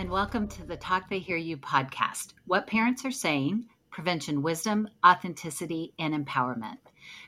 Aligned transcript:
and 0.00 0.08
welcome 0.08 0.48
to 0.48 0.64
the 0.64 0.78
Talk 0.78 1.10
They 1.10 1.18
Hear 1.18 1.36
You 1.36 1.58
podcast 1.58 2.32
What 2.46 2.66
Parents 2.66 3.04
Are 3.04 3.10
Saying, 3.10 3.66
Prevention 3.90 4.40
Wisdom, 4.40 4.88
Authenticity, 5.04 5.92
and 5.98 6.14
Empowerment. 6.14 6.78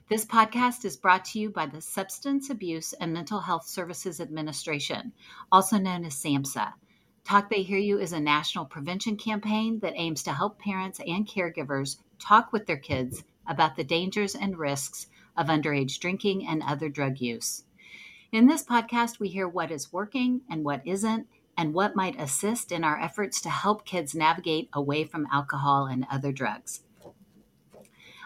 This 0.09 0.25
podcast 0.25 0.87
is 0.87 0.97
brought 0.97 1.27
to 1.27 1.39
you 1.39 1.51
by 1.51 1.67
the 1.67 1.83
Substance 1.83 2.49
Abuse 2.49 2.95
and 2.95 3.13
Mental 3.13 3.41
Health 3.41 3.67
Services 3.67 4.23
Administration, 4.23 5.13
also 5.53 5.77
known 5.77 6.07
as 6.07 6.15
SAMHSA. 6.15 6.73
Talk 7.25 7.51
They 7.51 7.61
Hear 7.61 7.77
You 7.77 8.01
is 8.01 8.15
a 8.15 8.21
national 8.21 8.65
prevention 8.65 9.19
campaign 9.19 9.81
that 9.81 9.93
aims 9.95 10.23
to 10.23 10.33
help 10.33 10.59
parents 10.59 10.99
and 11.07 11.29
caregivers 11.29 11.99
talk 12.19 12.55
with 12.55 12.65
their 12.65 12.79
kids 12.79 13.23
about 13.47 13.77
the 13.77 13.85
dangers 13.85 14.35
and 14.35 14.57
risks 14.57 15.09
of 15.37 15.49
underage 15.49 16.01
drinking 16.01 16.47
and 16.47 16.63
other 16.63 16.89
drug 16.89 17.21
use. 17.21 17.65
In 18.33 18.47
this 18.47 18.65
podcast, 18.65 19.21
we 19.21 19.29
hear 19.29 19.47
what 19.47 19.71
is 19.71 19.93
working 19.93 20.41
and 20.49 20.65
what 20.65 20.81
isn't, 20.87 21.27
and 21.63 21.75
what 21.75 21.95
might 21.95 22.21
assist 22.21 22.73
in 22.73 22.83
our 22.83 23.01
efforts 23.01 23.41
to 23.41 23.49
help 23.49 23.85
kids 23.85 24.17
navigate 24.17 24.69
away 24.73 25.05
from 25.05 25.29
alcohol 25.31 25.87
and 25.87 26.05
other 26.11 26.33
drugs. 26.33 26.81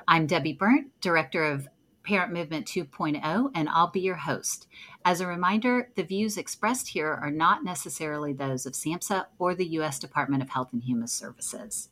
I'm 0.09 0.27
Debbie 0.27 0.55
Burnt, 0.55 0.99
Director 1.03 1.45
of 1.45 1.69
Parent 2.03 2.33
Movement 2.33 2.67
2.0, 2.67 3.51
and 3.55 3.69
I'll 3.69 3.91
be 3.91 4.01
your 4.01 4.15
host. 4.15 4.67
As 5.05 5.21
a 5.21 5.27
reminder, 5.27 5.91
the 5.97 6.03
views 6.03 6.39
expressed 6.39 6.89
here 6.89 7.13
are 7.13 7.30
not 7.30 7.63
necessarily 7.63 8.33
those 8.33 8.65
of 8.65 8.73
SAMHSA 8.73 9.27
or 9.39 9.55
the 9.55 9.66
U.S. 9.66 9.99
Department 9.99 10.43
of 10.43 10.49
Health 10.49 10.73
and 10.73 10.85
Human 10.85 11.07
Services. 11.07 11.91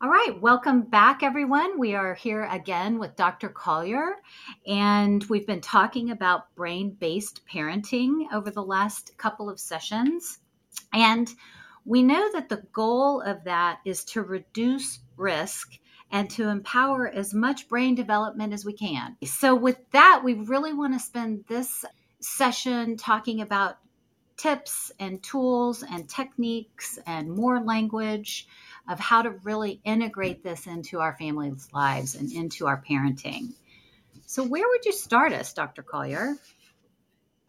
All 0.00 0.08
right, 0.08 0.40
welcome 0.40 0.82
back, 0.82 1.24
everyone. 1.24 1.76
We 1.76 1.96
are 1.96 2.14
here 2.14 2.44
again 2.44 3.00
with 3.00 3.16
Dr. 3.16 3.48
Collier, 3.48 4.18
and 4.64 5.24
we've 5.24 5.44
been 5.44 5.60
talking 5.60 6.12
about 6.12 6.54
brain 6.54 6.90
based 6.90 7.40
parenting 7.52 8.32
over 8.32 8.52
the 8.52 8.62
last 8.62 9.18
couple 9.18 9.50
of 9.50 9.58
sessions. 9.58 10.38
And 10.92 11.28
we 11.84 12.04
know 12.04 12.30
that 12.32 12.48
the 12.48 12.62
goal 12.72 13.22
of 13.22 13.42
that 13.42 13.80
is 13.84 14.04
to 14.04 14.22
reduce 14.22 15.00
risk 15.16 15.76
and 16.12 16.30
to 16.30 16.48
empower 16.48 17.08
as 17.08 17.34
much 17.34 17.68
brain 17.68 17.96
development 17.96 18.52
as 18.52 18.64
we 18.64 18.74
can. 18.74 19.16
So, 19.24 19.56
with 19.56 19.78
that, 19.90 20.20
we 20.22 20.34
really 20.34 20.74
want 20.74 20.94
to 20.94 21.00
spend 21.00 21.44
this 21.48 21.84
session 22.20 22.96
talking 22.96 23.40
about 23.40 23.78
tips 24.36 24.92
and 25.00 25.20
tools 25.24 25.82
and 25.82 26.08
techniques 26.08 27.00
and 27.04 27.28
more 27.28 27.60
language 27.60 28.46
of 28.88 28.98
how 28.98 29.22
to 29.22 29.30
really 29.30 29.80
integrate 29.84 30.42
this 30.42 30.66
into 30.66 31.00
our 31.00 31.14
families' 31.14 31.68
lives 31.72 32.14
and 32.14 32.32
into 32.32 32.66
our 32.66 32.82
parenting. 32.82 33.52
So, 34.26 34.42
where 34.42 34.66
would 34.66 34.84
you 34.84 34.92
start 34.92 35.32
us, 35.32 35.52
Dr. 35.52 35.82
Collier? 35.82 36.36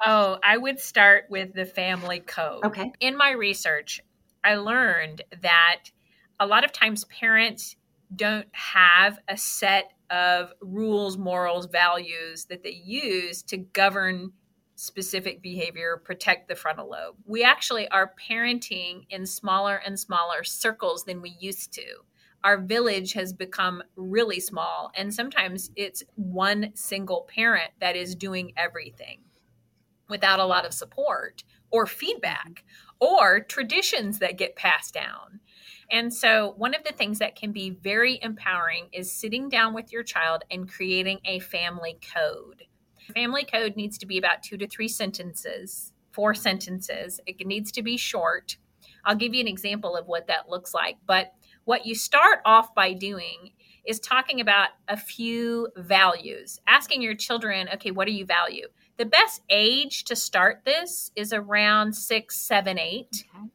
Oh, 0.06 0.38
I 0.44 0.58
would 0.58 0.80
start 0.80 1.26
with 1.30 1.54
the 1.54 1.66
family 1.66 2.20
code. 2.20 2.64
Okay. 2.66 2.92
In 3.00 3.18
my 3.18 3.32
research, 3.32 4.02
I 4.44 4.56
learned 4.56 5.22
that 5.42 5.92
a 6.40 6.48
lot 6.48 6.64
of 6.64 6.72
times 6.72 7.04
parents 7.06 7.76
don't 8.16 8.48
have 8.54 9.20
a 9.28 9.38
set 9.38 9.92
of 10.10 10.54
rules, 10.62 11.18
morals, 11.18 11.68
values 11.68 12.46
that 12.46 12.64
they 12.64 12.82
use 12.84 13.44
to 13.44 13.58
govern 13.58 14.32
specific 14.80 15.42
behavior, 15.42 16.02
protect 16.04 16.48
the 16.48 16.56
frontal 16.56 16.90
lobe. 16.90 17.16
We 17.26 17.44
actually 17.44 17.88
are 17.90 18.14
parenting 18.30 19.06
in 19.10 19.26
smaller 19.26 19.76
and 19.86 20.00
smaller 20.00 20.44
circles 20.44 21.04
than 21.04 21.22
we 21.22 21.36
used 21.40 21.74
to. 21.74 21.86
Our 22.44 22.58
village 22.58 23.14
has 23.14 23.34
become 23.34 23.84
really 23.98 24.40
small, 24.40 24.92
and 24.96 25.14
sometimes 25.14 25.72
it's 25.76 26.04
one 26.16 26.72
single 26.76 27.28
parent 27.34 27.72
that 27.82 27.98
is 27.98 28.16
doing 28.16 28.54
everything 28.56 29.20
without 30.08 30.40
a 30.40 30.46
lot 30.46 30.66
of 30.66 30.74
support 30.74 31.44
or 31.72 31.86
feedback 31.86 32.64
or 33.00 33.42
traditions 33.42 34.20
that 34.20 34.38
get 34.38 34.56
passed 34.56 34.94
down. 34.94 35.42
And 35.92 36.14
so, 36.14 36.54
one 36.58 36.74
of 36.74 36.84
the 36.84 36.94
things 36.94 37.20
that 37.20 37.36
can 37.36 37.52
be 37.52 37.72
very 37.72 38.20
empowering 38.22 38.90
is 38.94 39.12
sitting 39.12 39.50
down 39.50 39.74
with 39.74 39.92
your 39.92 40.04
child 40.04 40.44
and 40.50 40.72
creating 40.72 41.20
a 41.26 41.40
family 41.40 41.98
code. 42.16 42.64
Family 43.14 43.46
code 43.46 43.76
needs 43.76 43.98
to 43.98 44.06
be 44.06 44.18
about 44.18 44.44
two 44.44 44.58
to 44.58 44.68
three 44.68 44.88
sentences, 44.88 45.94
four 46.12 46.34
sentences. 46.34 47.20
It 47.26 47.46
needs 47.46 47.72
to 47.74 47.82
be 47.82 47.98
short. 47.98 48.58
I'll 49.06 49.16
give 49.16 49.34
you 49.34 49.42
an 49.42 49.48
example 49.48 49.96
of 49.96 50.08
what 50.08 50.28
that 50.28 50.50
looks 50.50 50.74
like. 50.74 50.98
But 51.06 51.34
what 51.66 51.86
you 51.86 51.96
start 51.96 52.40
off 52.46 52.74
by 52.76 52.94
doing 52.94 53.52
is 53.86 54.00
talking 54.00 54.42
about 54.42 54.70
a 54.88 54.98
few 54.98 55.70
values, 55.78 56.60
asking 56.68 57.02
your 57.02 57.16
children, 57.16 57.70
okay, 57.74 57.92
what 57.92 58.08
do 58.08 58.14
you 58.14 58.26
value? 58.26 58.68
The 58.98 59.06
best 59.06 59.42
age 59.50 60.04
to 60.06 60.16
start 60.16 60.62
this 60.66 61.12
is 61.16 61.32
around 61.34 61.94
six, 61.94 62.40
seven, 62.40 62.78
eight. 62.78 63.26
Okay. 63.36 63.46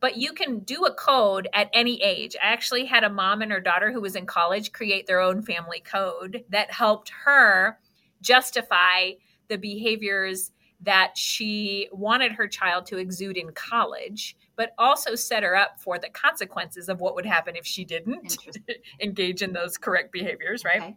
But 0.00 0.18
you 0.18 0.34
can 0.34 0.58
do 0.58 0.84
a 0.84 0.92
code 0.92 1.48
at 1.54 1.70
any 1.72 2.02
age. 2.02 2.36
I 2.42 2.52
actually 2.52 2.84
had 2.84 3.04
a 3.04 3.08
mom 3.08 3.40
and 3.40 3.50
her 3.50 3.60
daughter 3.60 3.90
who 3.90 4.02
was 4.02 4.14
in 4.14 4.26
college 4.26 4.72
create 4.72 5.06
their 5.06 5.20
own 5.20 5.42
family 5.42 5.80
code 5.80 6.44
that 6.50 6.70
helped 6.70 7.10
her 7.24 7.78
justify 8.24 9.12
the 9.48 9.56
behaviors 9.56 10.50
that 10.80 11.16
she 11.16 11.88
wanted 11.92 12.32
her 12.32 12.48
child 12.48 12.86
to 12.86 12.98
exude 12.98 13.36
in 13.36 13.52
college, 13.52 14.36
but 14.56 14.74
also 14.78 15.14
set 15.14 15.42
her 15.42 15.56
up 15.56 15.80
for 15.80 15.98
the 15.98 16.08
consequences 16.10 16.88
of 16.88 17.00
what 17.00 17.14
would 17.14 17.26
happen 17.26 17.56
if 17.56 17.66
she 17.66 17.84
didn't 17.84 18.36
engage 19.00 19.42
in 19.42 19.52
those 19.52 19.76
correct 19.78 20.12
behaviors, 20.12 20.64
right? 20.64 20.82
Okay. 20.82 20.96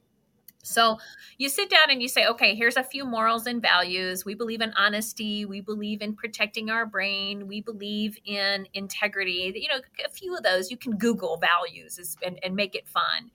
So 0.64 0.98
you 1.38 1.48
sit 1.48 1.70
down 1.70 1.90
and 1.90 2.02
you 2.02 2.10
say, 2.10 2.26
okay, 2.26 2.54
here's 2.54 2.76
a 2.76 2.84
few 2.84 3.06
morals 3.06 3.48
and 3.48 3.62
values. 3.62 4.26
We 4.26 4.36
believe 4.36 4.60
in 4.60 4.74
honesty. 4.74 5.46
We 5.46 5.62
believe 5.62 6.02
in 6.02 6.14
protecting 6.14 6.70
our 6.70 6.86
brain. 6.86 7.48
We 7.48 7.62
believe 7.62 8.18
in 8.26 8.68
integrity. 8.74 9.54
You 9.56 9.70
know, 9.70 9.82
a 10.06 10.10
few 10.10 10.36
of 10.36 10.44
those 10.44 10.70
you 10.70 10.76
can 10.76 10.98
Google 10.98 11.38
values 11.38 12.18
and, 12.26 12.38
and 12.44 12.56
make 12.56 12.76
it 12.76 12.88
fun. 12.88 13.32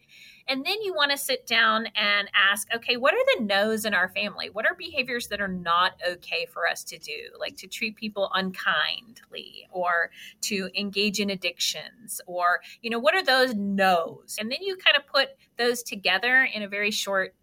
And 0.52 0.66
then 0.66 0.82
you 0.82 0.92
want 0.92 1.10
to 1.12 1.16
sit 1.16 1.46
down 1.46 1.86
and 1.96 2.28
ask, 2.34 2.68
okay, 2.74 2.98
what 2.98 3.14
are 3.14 3.24
the 3.38 3.44
no's 3.44 3.86
in 3.86 3.94
our 3.94 4.10
family? 4.10 4.50
What 4.50 4.66
are 4.66 4.74
behaviors 4.74 5.28
that 5.28 5.40
are 5.40 5.48
not 5.48 5.92
okay 6.06 6.44
for 6.44 6.68
us 6.68 6.84
to 6.84 6.98
do? 6.98 7.30
Like 7.40 7.56
to 7.56 7.66
treat 7.66 7.96
people 7.96 8.30
unkindly 8.34 9.66
or 9.70 10.10
to 10.42 10.68
engage 10.78 11.20
in 11.20 11.30
addictions 11.30 12.20
or, 12.26 12.60
you 12.82 12.90
know, 12.90 12.98
what 12.98 13.14
are 13.14 13.24
those 13.24 13.54
no's? 13.54 14.36
And 14.38 14.52
then 14.52 14.58
you 14.60 14.76
kind 14.76 14.94
of 14.94 15.06
put 15.06 15.30
those 15.56 15.82
together 15.82 16.46
in 16.52 16.62
a 16.62 16.68
very 16.68 16.90
short 16.90 17.34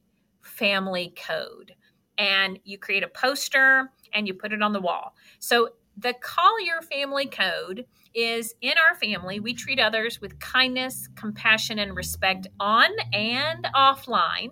family 0.44 1.12
code. 1.26 1.74
And 2.20 2.60
you 2.64 2.78
create 2.78 3.02
a 3.02 3.08
poster 3.08 3.92
and 4.14 4.28
you 4.28 4.36
put 4.36 4.54
it 4.54 4.62
on 4.62 4.72
the 4.72 4.82
wall. 4.82 5.16
So 5.40 5.70
the 5.98 6.14
Collier 6.22 6.84
family 6.84 7.26
code 7.26 7.88
is 8.14 8.54
in 8.62 8.74
our 8.78 8.96
family, 8.96 9.40
we 9.40 9.54
treat 9.54 9.80
others 9.80 10.22
with 10.22 10.40
kindness, 10.40 11.08
compassion, 11.16 11.80
and 11.80 11.96
respect 11.96 12.48
on 12.60 12.90
and 13.14 13.68
offline. 13.76 14.50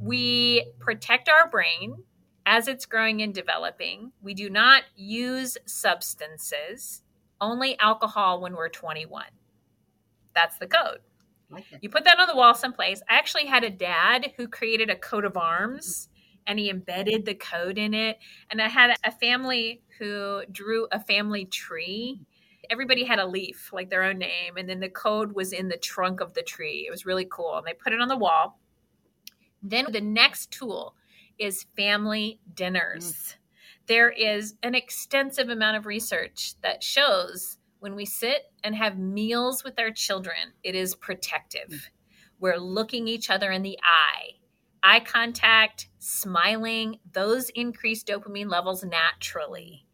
We 0.00 0.72
protect 0.78 1.28
our 1.28 1.48
brain 1.48 1.96
as 2.46 2.68
it's 2.68 2.86
growing 2.86 3.22
and 3.22 3.34
developing. 3.34 4.12
We 4.22 4.34
do 4.34 4.50
not 4.50 4.84
use 4.96 5.58
substances, 5.66 7.02
only 7.40 7.78
alcohol 7.78 8.40
when 8.40 8.54
we're 8.54 8.68
21. 8.68 9.24
That's 10.34 10.58
the 10.58 10.66
code. 10.66 11.00
You 11.80 11.90
put 11.90 12.04
that 12.04 12.20
on 12.20 12.28
the 12.28 12.36
wall 12.36 12.54
someplace. 12.54 13.02
I 13.08 13.16
actually 13.16 13.46
had 13.46 13.64
a 13.64 13.70
dad 13.70 14.32
who 14.36 14.46
created 14.46 14.88
a 14.88 14.96
coat 14.96 15.24
of 15.24 15.36
arms 15.36 16.08
and 16.46 16.58
he 16.58 16.70
embedded 16.70 17.24
the 17.24 17.34
code 17.34 17.78
in 17.78 17.94
it. 17.94 18.18
And 18.50 18.60
I 18.60 18.68
had 18.68 18.96
a 19.04 19.10
family 19.10 19.82
who 19.98 20.42
drew 20.50 20.86
a 20.90 21.00
family 21.00 21.44
tree. 21.44 22.20
Everybody 22.70 23.04
had 23.04 23.18
a 23.18 23.26
leaf, 23.26 23.70
like 23.72 23.90
their 23.90 24.04
own 24.04 24.18
name, 24.18 24.56
and 24.56 24.68
then 24.68 24.80
the 24.80 24.88
code 24.88 25.32
was 25.32 25.52
in 25.52 25.68
the 25.68 25.76
trunk 25.76 26.20
of 26.20 26.34
the 26.34 26.42
tree. 26.42 26.84
It 26.86 26.90
was 26.90 27.06
really 27.06 27.26
cool. 27.30 27.56
And 27.56 27.66
they 27.66 27.74
put 27.74 27.92
it 27.92 28.00
on 28.00 28.08
the 28.08 28.16
wall. 28.16 28.60
Then 29.62 29.86
the 29.90 30.00
next 30.00 30.50
tool 30.50 30.94
is 31.38 31.66
family 31.76 32.40
dinners. 32.54 33.12
Mm. 33.12 33.34
There 33.86 34.10
is 34.10 34.54
an 34.62 34.74
extensive 34.74 35.48
amount 35.48 35.76
of 35.76 35.86
research 35.86 36.54
that 36.62 36.82
shows 36.82 37.58
when 37.80 37.96
we 37.96 38.04
sit 38.04 38.52
and 38.62 38.74
have 38.76 38.98
meals 38.98 39.64
with 39.64 39.78
our 39.78 39.90
children, 39.90 40.52
it 40.62 40.74
is 40.74 40.94
protective. 40.94 41.68
Mm. 41.70 41.88
We're 42.38 42.58
looking 42.58 43.08
each 43.08 43.30
other 43.30 43.50
in 43.50 43.62
the 43.62 43.78
eye 43.82 44.39
eye 44.82 45.00
contact, 45.00 45.88
smiling, 45.98 46.98
those 47.12 47.50
increase 47.50 48.04
dopamine 48.04 48.50
levels 48.50 48.84
naturally. 48.84 49.86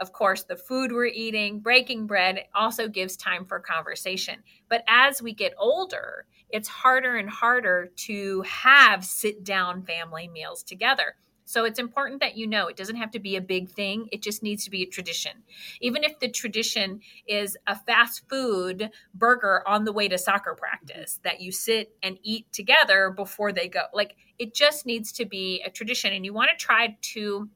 Of 0.00 0.12
course, 0.12 0.44
the 0.44 0.56
food 0.56 0.92
we're 0.92 1.06
eating, 1.06 1.60
breaking 1.60 2.06
bread, 2.06 2.44
also 2.54 2.88
gives 2.88 3.16
time 3.16 3.44
for 3.44 3.58
conversation. 3.58 4.36
But 4.68 4.84
as 4.86 5.20
we 5.20 5.34
get 5.34 5.54
older, 5.58 6.26
it's 6.50 6.68
harder 6.68 7.16
and 7.16 7.28
harder 7.28 7.90
to 7.96 8.42
have 8.42 9.04
sit 9.04 9.44
down 9.44 9.82
family 9.82 10.28
meals 10.28 10.62
together. 10.62 11.16
So 11.44 11.64
it's 11.64 11.78
important 11.78 12.20
that 12.20 12.36
you 12.36 12.46
know 12.46 12.66
it 12.68 12.76
doesn't 12.76 12.96
have 12.96 13.10
to 13.12 13.18
be 13.18 13.34
a 13.36 13.40
big 13.40 13.70
thing. 13.70 14.08
It 14.12 14.20
just 14.20 14.42
needs 14.42 14.64
to 14.64 14.70
be 14.70 14.82
a 14.82 14.86
tradition. 14.86 15.32
Even 15.80 16.04
if 16.04 16.18
the 16.20 16.28
tradition 16.28 17.00
is 17.26 17.56
a 17.66 17.74
fast 17.74 18.28
food 18.28 18.90
burger 19.14 19.66
on 19.66 19.84
the 19.84 19.92
way 19.92 20.08
to 20.08 20.18
soccer 20.18 20.54
practice 20.54 21.20
that 21.24 21.40
you 21.40 21.50
sit 21.50 21.96
and 22.02 22.18
eat 22.22 22.52
together 22.52 23.10
before 23.10 23.50
they 23.50 23.66
go. 23.66 23.84
Like 23.94 24.14
it 24.38 24.54
just 24.54 24.86
needs 24.86 25.12
to 25.12 25.24
be 25.24 25.62
a 25.66 25.70
tradition 25.70 26.12
and 26.12 26.24
you 26.24 26.32
want 26.32 26.50
to 26.50 26.56
try 26.56 26.96
to 27.00 27.48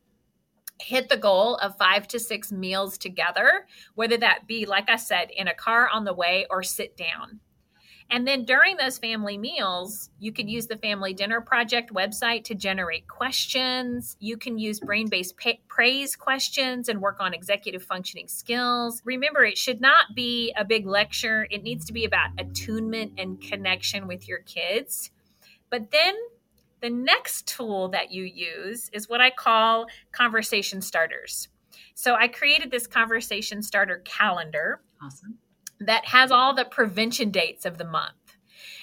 hit 0.80 1.08
the 1.08 1.16
goal 1.16 1.56
of 1.56 1.76
five 1.76 2.08
to 2.08 2.18
six 2.18 2.50
meals 2.50 2.98
together, 2.98 3.66
whether 3.94 4.16
that 4.16 4.46
be, 4.46 4.66
like 4.66 4.90
I 4.90 4.96
said, 4.96 5.30
in 5.30 5.48
a 5.48 5.54
car 5.54 5.88
on 5.88 6.04
the 6.04 6.14
way 6.14 6.46
or 6.50 6.62
sit 6.62 6.96
down. 6.96 7.40
And 8.10 8.28
then 8.28 8.44
during 8.44 8.76
those 8.76 8.98
family 8.98 9.38
meals, 9.38 10.10
you 10.18 10.32
could 10.32 10.50
use 10.50 10.66
the 10.66 10.76
Family 10.76 11.14
Dinner 11.14 11.40
Project 11.40 11.94
website 11.94 12.44
to 12.44 12.54
generate 12.54 13.08
questions. 13.08 14.18
You 14.20 14.36
can 14.36 14.58
use 14.58 14.80
brain 14.80 15.08
based 15.08 15.34
praise 15.66 16.14
questions 16.14 16.90
and 16.90 17.00
work 17.00 17.18
on 17.20 17.32
executive 17.32 17.82
functioning 17.82 18.28
skills. 18.28 19.00
Remember, 19.06 19.44
it 19.44 19.56
should 19.56 19.80
not 19.80 20.14
be 20.14 20.52
a 20.58 20.64
big 20.64 20.86
lecture, 20.86 21.46
it 21.50 21.62
needs 21.62 21.86
to 21.86 21.94
be 21.94 22.04
about 22.04 22.30
attunement 22.38 23.12
and 23.16 23.40
connection 23.40 24.06
with 24.06 24.28
your 24.28 24.40
kids. 24.40 25.10
But 25.70 25.90
then 25.90 26.14
the 26.82 26.90
next 26.90 27.46
tool 27.46 27.88
that 27.88 28.10
you 28.10 28.24
use 28.24 28.90
is 28.92 29.08
what 29.08 29.20
I 29.20 29.30
call 29.30 29.86
conversation 30.12 30.82
starters. 30.82 31.48
So 31.94 32.14
I 32.14 32.28
created 32.28 32.70
this 32.70 32.86
conversation 32.86 33.62
starter 33.62 34.02
calendar. 34.04 34.82
Awesome 35.00 35.38
that 35.86 36.06
has 36.06 36.30
all 36.30 36.54
the 36.54 36.64
prevention 36.64 37.30
dates 37.30 37.64
of 37.64 37.78
the 37.78 37.84
month. 37.84 38.14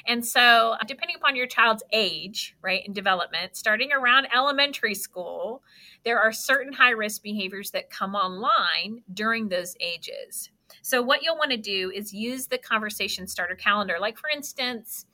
And 0.07 0.25
so, 0.25 0.75
depending 0.88 1.18
upon 1.18 1.36
your 1.36 1.48
child's 1.48 1.84
age, 1.92 2.56
right, 2.62 2.86
in 2.86 2.94
development, 2.94 3.56
starting 3.56 3.92
around 3.92 4.28
elementary 4.34 4.95
school, 4.95 5.62
there 6.04 6.19
are 6.19 6.31
certain 6.31 6.74
high 6.74 6.92
risk 6.92 7.22
behaviors 7.22 7.72
that 7.72 7.90
come 7.90 8.16
online 8.16 9.04
during 9.13 9.50
those 9.50 9.75
ages. 9.80 10.50
So, 10.81 11.02
what 11.02 11.22
you'll 11.22 11.38
want 11.38 11.52
to 11.52 11.57
do 11.57 11.92
is 11.94 12.13
use 12.13 12.48
the 12.48 12.57
conversation 12.57 13.28
starter 13.28 13.56
calendar. 13.56 13.98
Like, 14.00 14.18
for 14.18 14.30
instance, 14.30 15.06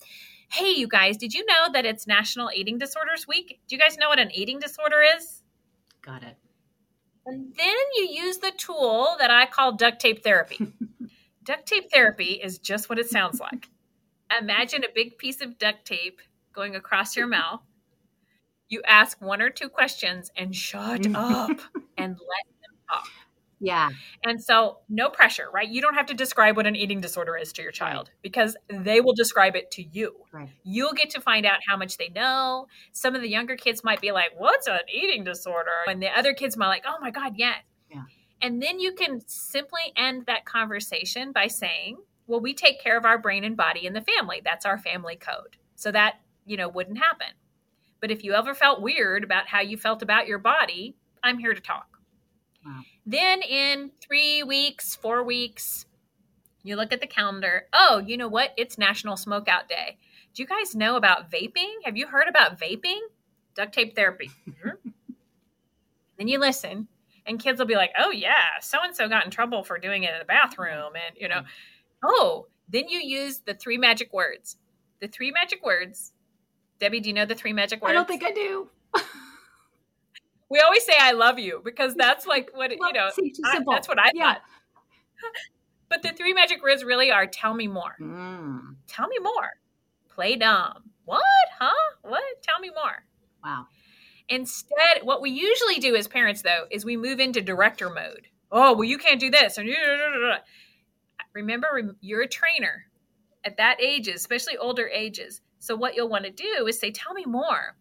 hey, 0.49 0.71
you 0.71 0.87
guys, 0.87 1.17
did 1.17 1.33
you 1.33 1.45
know 1.45 1.71
that 1.73 1.85
it's 1.85 2.07
National 2.07 2.49
Eating 2.53 2.77
Disorders 2.77 3.27
Week? 3.27 3.59
Do 3.67 3.75
you 3.75 3.81
guys 3.81 3.97
know 3.97 4.09
what 4.09 4.19
an 4.19 4.31
eating 4.31 4.59
disorder 4.59 5.01
is? 5.17 5.41
Got 6.01 6.23
it. 6.23 6.37
And 7.25 7.53
then 7.57 7.75
you 7.95 8.07
use 8.11 8.37
the 8.37 8.51
tool 8.51 9.15
that 9.19 9.31
I 9.31 9.47
call 9.47 9.73
duct 9.73 9.99
tape 9.99 10.23
therapy. 10.23 10.73
duct 11.43 11.65
tape 11.65 11.91
therapy 11.91 12.39
is 12.43 12.59
just 12.59 12.89
what 12.89 12.99
it 12.99 13.09
sounds 13.09 13.39
like. 13.39 13.69
Imagine 14.39 14.83
a 14.83 14.93
big 14.93 15.17
piece 15.17 15.41
of 15.41 15.57
duct 15.57 15.85
tape 15.85 16.19
going 16.53 16.75
across 16.75 17.15
your 17.15 17.27
mouth. 17.27 17.61
You 18.69 18.81
ask 18.87 19.21
one 19.21 19.41
or 19.41 19.49
two 19.49 19.69
questions 19.69 20.31
and 20.35 20.55
shut 20.55 21.07
up 21.15 21.49
and 21.97 22.13
let 22.13 22.45
them 22.47 22.75
talk. 22.89 23.07
Yeah. 23.59 23.89
And 24.23 24.43
so, 24.43 24.79
no 24.89 25.09
pressure, 25.09 25.47
right? 25.53 25.67
You 25.67 25.81
don't 25.81 25.95
have 25.95 26.07
to 26.07 26.13
describe 26.13 26.57
what 26.57 26.67
an 26.67 26.75
eating 26.75 26.99
disorder 26.99 27.37
is 27.37 27.53
to 27.53 27.61
your 27.61 27.71
child 27.71 28.11
because 28.21 28.57
they 28.69 28.99
will 28.99 29.13
describe 29.13 29.55
it 29.55 29.71
to 29.71 29.83
you. 29.83 30.13
Right. 30.31 30.49
You'll 30.63 30.93
get 30.93 31.11
to 31.11 31.21
find 31.21 31.45
out 31.45 31.59
how 31.67 31.77
much 31.77 31.97
they 31.97 32.09
know. 32.09 32.67
Some 32.91 33.15
of 33.15 33.21
the 33.21 33.29
younger 33.29 33.55
kids 33.55 33.83
might 33.83 34.01
be 34.01 34.11
like, 34.11 34.31
What's 34.37 34.67
an 34.67 34.79
eating 34.93 35.23
disorder? 35.23 35.71
And 35.87 36.01
the 36.01 36.09
other 36.09 36.33
kids 36.33 36.57
might 36.57 36.67
like, 36.67 36.83
Oh 36.85 36.97
my 37.01 37.11
God, 37.11 37.33
yes. 37.37 37.63
And 38.41 38.61
then 38.61 38.79
you 38.79 38.93
can 38.93 39.21
simply 39.27 39.93
end 39.95 40.25
that 40.27 40.45
conversation 40.45 41.31
by 41.31 41.47
saying, 41.47 41.97
well, 42.27 42.39
we 42.39 42.53
take 42.53 42.81
care 42.81 42.97
of 42.97 43.05
our 43.05 43.17
brain 43.17 43.43
and 43.43 43.55
body 43.55 43.85
in 43.85 43.93
the 43.93 44.01
family. 44.01 44.41
That's 44.43 44.65
our 44.65 44.77
family 44.77 45.15
code. 45.15 45.57
So 45.75 45.91
that, 45.91 46.19
you 46.45 46.57
know, 46.57 46.67
wouldn't 46.69 46.97
happen. 46.97 47.27
But 48.01 48.11
if 48.11 48.23
you 48.23 48.33
ever 48.33 48.53
felt 48.53 48.81
weird 48.81 49.23
about 49.23 49.47
how 49.47 49.61
you 49.61 49.77
felt 49.77 50.01
about 50.01 50.27
your 50.27 50.37
body, 50.37 50.95
I'm 51.23 51.39
here 51.39 51.53
to 51.53 51.61
talk. 51.61 51.97
Wow. 52.65 52.81
Then 53.05 53.41
in 53.41 53.91
three 54.01 54.41
weeks, 54.43 54.95
four 54.95 55.23
weeks, 55.23 55.85
you 56.63 56.75
look 56.75 56.91
at 56.91 57.01
the 57.01 57.07
calendar. 57.07 57.67
Oh, 57.71 58.01
you 58.05 58.17
know 58.17 58.27
what? 58.27 58.51
It's 58.57 58.77
National 58.77 59.15
Smokeout 59.15 59.67
Day. 59.69 59.97
Do 60.33 60.41
you 60.41 60.47
guys 60.47 60.75
know 60.75 60.95
about 60.95 61.31
vaping? 61.31 61.73
Have 61.83 61.95
you 61.95 62.07
heard 62.07 62.27
about 62.27 62.59
vaping? 62.59 62.99
Duct 63.55 63.73
tape 63.73 63.95
therapy. 63.95 64.31
Hmm? 64.63 64.89
then 66.17 66.29
you 66.29 66.39
listen 66.39 66.87
and 67.25 67.39
kids 67.39 67.59
will 67.59 67.65
be 67.65 67.75
like, 67.75 67.91
"Oh 67.97 68.11
yeah, 68.11 68.59
so 68.61 68.77
and 68.83 68.95
so 68.95 69.07
got 69.09 69.25
in 69.25 69.31
trouble 69.31 69.63
for 69.63 69.77
doing 69.77 70.03
it 70.03 70.13
in 70.13 70.19
the 70.19 70.25
bathroom," 70.25 70.93
and 70.95 71.15
you 71.17 71.27
know, 71.27 71.41
oh, 72.03 72.47
then 72.69 72.87
you 72.87 72.99
use 72.99 73.39
the 73.39 73.53
three 73.53 73.77
magic 73.77 74.13
words. 74.13 74.57
The 75.01 75.07
three 75.07 75.31
magic 75.31 75.63
words. 75.63 76.13
Debbie, 76.79 76.99
do 76.99 77.09
you 77.09 77.15
know 77.15 77.25
the 77.25 77.35
three 77.35 77.53
magic 77.53 77.81
words? 77.81 77.91
I 77.91 77.93
don't 77.93 78.07
think 78.07 78.23
I 78.23 78.31
do. 78.31 78.69
we 80.49 80.59
always 80.59 80.85
say 80.85 80.93
"I 80.99 81.11
love 81.11 81.39
you" 81.39 81.61
because 81.63 81.95
that's 81.95 82.25
like 82.25 82.51
what 82.53 82.71
well, 82.79 82.89
you 82.89 82.93
know. 82.93 83.09
I, 83.45 83.59
that's 83.67 83.87
what 83.87 83.99
I 83.99 84.11
yeah. 84.13 84.33
thought. 84.33 84.41
but 85.89 86.01
the 86.01 86.09
three 86.09 86.33
magic 86.33 86.61
words 86.63 86.83
really 86.83 87.11
are: 87.11 87.25
"Tell 87.25 87.53
me 87.53 87.67
more." 87.67 87.95
Mm. 88.01 88.75
Tell 88.87 89.07
me 89.07 89.19
more. 89.19 89.51
Play 90.09 90.35
dumb. 90.35 90.91
What? 91.05 91.23
Huh? 91.59 91.73
What? 92.01 92.23
Tell 92.41 92.59
me 92.59 92.69
more. 92.69 93.05
Wow. 93.43 93.67
Instead, 94.29 95.03
what 95.03 95.21
we 95.21 95.29
usually 95.29 95.75
do 95.75 95.95
as 95.95 96.07
parents, 96.07 96.41
though, 96.41 96.65
is 96.71 96.83
we 96.83 96.97
move 96.97 97.19
into 97.19 97.41
director 97.41 97.89
mode. 97.89 98.27
Oh, 98.51 98.73
well, 98.73 98.83
you 98.83 98.97
can't 98.97 99.19
do 99.19 99.29
this. 99.29 99.57
And 99.57 99.69
remember, 101.33 101.95
you're 102.01 102.23
a 102.23 102.27
trainer 102.27 102.85
at 103.43 103.57
that 103.57 103.79
age, 103.79 104.07
especially 104.07 104.57
older 104.57 104.87
ages. 104.87 105.41
So 105.59 105.75
what 105.75 105.95
you'll 105.95 106.09
want 106.09 106.25
to 106.25 106.31
do 106.31 106.65
is 106.67 106.79
say, 106.79 106.91
"Tell 106.91 107.13
me 107.13 107.25
more." 107.25 107.75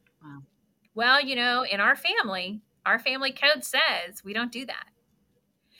Well, 0.94 1.20
you 1.24 1.36
know, 1.36 1.64
in 1.64 1.80
our 1.80 1.96
family, 1.96 2.60
our 2.86 2.98
family 2.98 3.32
code 3.32 3.64
says 3.64 4.22
we 4.24 4.32
don't 4.32 4.52
do 4.52 4.66
that. 4.66 4.86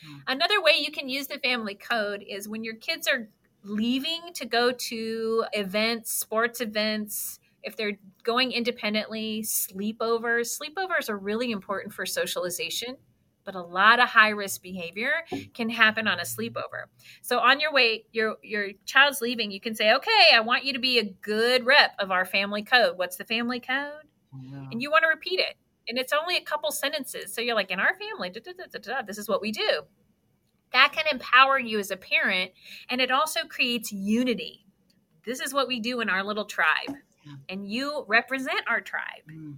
Hmm. 0.04 0.16
Another 0.26 0.62
way 0.62 0.72
you 0.78 0.90
can 0.92 1.08
use 1.08 1.26
the 1.26 1.38
family 1.38 1.74
code 1.74 2.24
is 2.28 2.48
when 2.48 2.64
your 2.64 2.76
kids 2.76 3.08
are 3.08 3.28
leaving 3.62 4.32
to 4.34 4.44
go 4.44 4.72
to 4.72 5.44
events, 5.52 6.12
sports 6.12 6.60
events, 6.60 7.38
if 7.62 7.76
they're 7.76 7.98
going 8.22 8.52
independently, 8.52 9.42
sleepovers. 9.42 10.58
Sleepovers 10.58 11.08
are 11.08 11.16
really 11.16 11.50
important 11.50 11.94
for 11.94 12.04
socialization, 12.04 12.96
but 13.44 13.54
a 13.54 13.62
lot 13.62 14.00
of 14.00 14.08
high 14.08 14.30
risk 14.30 14.62
behavior 14.62 15.12
can 15.54 15.70
happen 15.70 16.06
on 16.06 16.18
a 16.20 16.24
sleepover. 16.24 16.86
So 17.22 17.38
on 17.38 17.60
your 17.60 17.72
way, 17.72 18.04
your 18.12 18.36
your 18.42 18.68
child's 18.84 19.22
leaving, 19.22 19.50
you 19.50 19.60
can 19.60 19.74
say, 19.74 19.92
"Okay, 19.94 20.30
I 20.34 20.40
want 20.40 20.64
you 20.64 20.74
to 20.74 20.78
be 20.78 20.98
a 20.98 21.04
good 21.04 21.64
rep 21.64 21.92
of 21.98 22.10
our 22.10 22.26
family 22.26 22.62
code. 22.62 22.98
What's 22.98 23.16
the 23.16 23.24
family 23.24 23.60
code?" 23.60 24.04
Yeah. 24.42 24.66
And 24.70 24.82
you 24.82 24.90
want 24.90 25.02
to 25.02 25.08
repeat 25.08 25.40
it. 25.40 25.56
And 25.88 25.98
it's 25.98 26.12
only 26.12 26.36
a 26.36 26.42
couple 26.42 26.70
sentences. 26.72 27.34
So 27.34 27.40
you're 27.40 27.54
like, 27.54 27.70
"In 27.70 27.78
our 27.78 27.94
family, 27.94 28.30
da, 28.30 28.40
da, 28.40 28.78
da, 28.78 29.02
this 29.02 29.18
is 29.18 29.28
what 29.28 29.42
we 29.42 29.52
do." 29.52 29.82
That 30.72 30.92
can 30.92 31.04
empower 31.12 31.58
you 31.58 31.78
as 31.78 31.90
a 31.90 31.96
parent, 31.96 32.52
and 32.88 33.00
it 33.00 33.10
also 33.10 33.40
creates 33.46 33.92
unity. 33.92 34.64
This 35.24 35.40
is 35.40 35.54
what 35.54 35.68
we 35.68 35.78
do 35.78 36.00
in 36.00 36.08
our 36.08 36.24
little 36.24 36.46
tribe 36.46 36.96
and 37.48 37.70
you 37.70 38.04
represent 38.08 38.60
our 38.68 38.80
tribe. 38.80 39.22
Mm. 39.30 39.56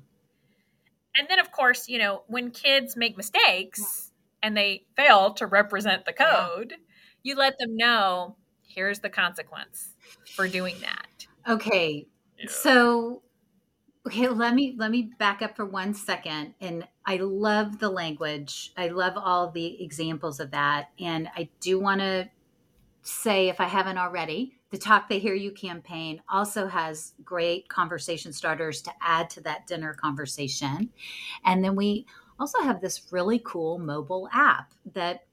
And 1.19 1.29
then, 1.29 1.39
of 1.39 1.51
course, 1.51 1.89
you 1.89 1.99
know, 1.99 2.23
when 2.27 2.51
kids 2.51 2.97
make 2.97 3.17
mistakes 3.17 3.81
yeah. 3.81 4.49
and 4.49 4.57
they 4.57 4.85
fail 4.97 5.33
to 5.35 5.47
represent 5.47 6.05
the 6.05 6.13
code, 6.13 6.73
yeah. 6.73 6.77
you 7.23 7.37
let 7.37 7.59
them 7.59 7.77
know 7.77 8.37
here's 8.63 9.01
the 9.01 9.09
consequence 9.09 9.91
for 10.35 10.47
doing 10.47 10.77
that. 10.81 11.27
Okay. 11.49 12.07
Yeah. 12.39 12.51
So 12.51 13.23
okay 14.07 14.29
let 14.29 14.55
me 14.55 14.75
let 14.79 14.91
me 14.91 15.11
back 15.19 15.43
up 15.43 15.57
for 15.57 15.67
one 15.67 15.93
second 15.93 16.55
and 16.61 16.87
i 17.07 17.17
love 17.17 17.79
the 17.79 17.89
language 17.89 18.73
i 18.77 18.89
love 18.89 19.15
all 19.17 19.51
the 19.51 19.83
examples 19.83 20.41
of 20.41 20.51
that 20.51 20.91
and 21.01 21.29
i 21.37 21.49
do 21.61 21.81
want 21.81 22.01
to 22.01 22.29
say 23.03 23.49
if 23.49 23.61
i 23.61 23.65
haven't 23.67 23.99
already 23.99 24.57
the 24.71 24.79
Talk 24.79 25.09
They 25.09 25.21
Hear 25.21 25.35
You 25.35 25.53
campaign 25.53 26.21
also 26.29 26.67
has 26.67 27.15
great 27.25 27.69
conversation 27.69 28.33
starters 28.33 28.83
to 28.83 28.93
add 29.01 29.31
to 29.31 29.41
that 29.43 29.67
dinner 29.67 29.95
conversation. 29.95 30.91
And 31.45 31.63
then 31.63 31.77
we 31.77 32.07
also 32.41 32.61
have 32.63 32.81
this 32.81 33.13
really 33.13 33.41
cool 33.45 33.79
mobile 33.79 34.29
app 34.33 34.75
that 34.93 35.27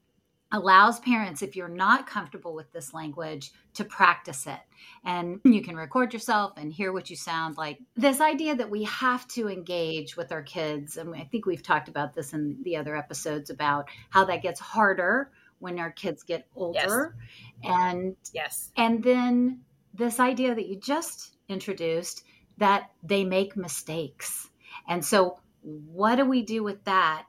allows 0.53 1.00
parents, 1.00 1.41
if 1.41 1.55
you're 1.55 1.67
not 1.67 2.07
comfortable 2.07 2.53
with 2.53 2.72
this 2.72 2.93
language, 2.93 3.51
to 3.74 3.83
practice 3.83 4.48
it. 4.48 4.60
And 5.03 5.41
you 5.43 5.62
can 5.62 5.75
record 5.75 6.13
yourself 6.13 6.53
and 6.57 6.72
hear 6.72 6.93
what 6.93 7.10
you 7.10 7.15
sound 7.15 7.57
like. 7.57 7.79
This 7.95 8.22
idea 8.22 8.55
that 8.55 8.69
we 8.69 8.83
have 8.83 9.27
to 9.29 9.50
engage 9.50 10.15
with 10.15 10.31
our 10.31 10.43
kids, 10.43 10.98
and 10.98 11.13
I 11.15 11.24
think 11.24 11.45
we've 11.45 11.63
talked 11.63 11.89
about 11.89 12.13
this 12.13 12.33
in 12.33 12.57
the 12.63 12.77
other 12.77 12.95
episodes 12.95 13.50
about 13.50 13.89
how 14.12 14.24
that 14.25 14.43
gets 14.43 14.60
harder 14.60 15.31
when 15.63 15.79
our 15.79 15.91
kids 15.91 16.24
get 16.24 16.45
older 16.57 17.15
yes. 17.63 17.72
and 17.72 18.15
yes 18.33 18.72
and 18.75 19.01
then 19.01 19.62
this 19.93 20.19
idea 20.19 20.53
that 20.53 20.67
you 20.67 20.75
just 20.75 21.38
introduced 21.48 22.25
that 22.57 22.91
they 23.01 23.24
make 23.24 23.55
mistakes 23.55 24.50
and 24.89 25.03
so 25.03 25.39
what 25.62 26.17
do 26.17 26.25
we 26.25 26.41
do 26.41 26.63
with 26.63 26.83
that 26.83 27.25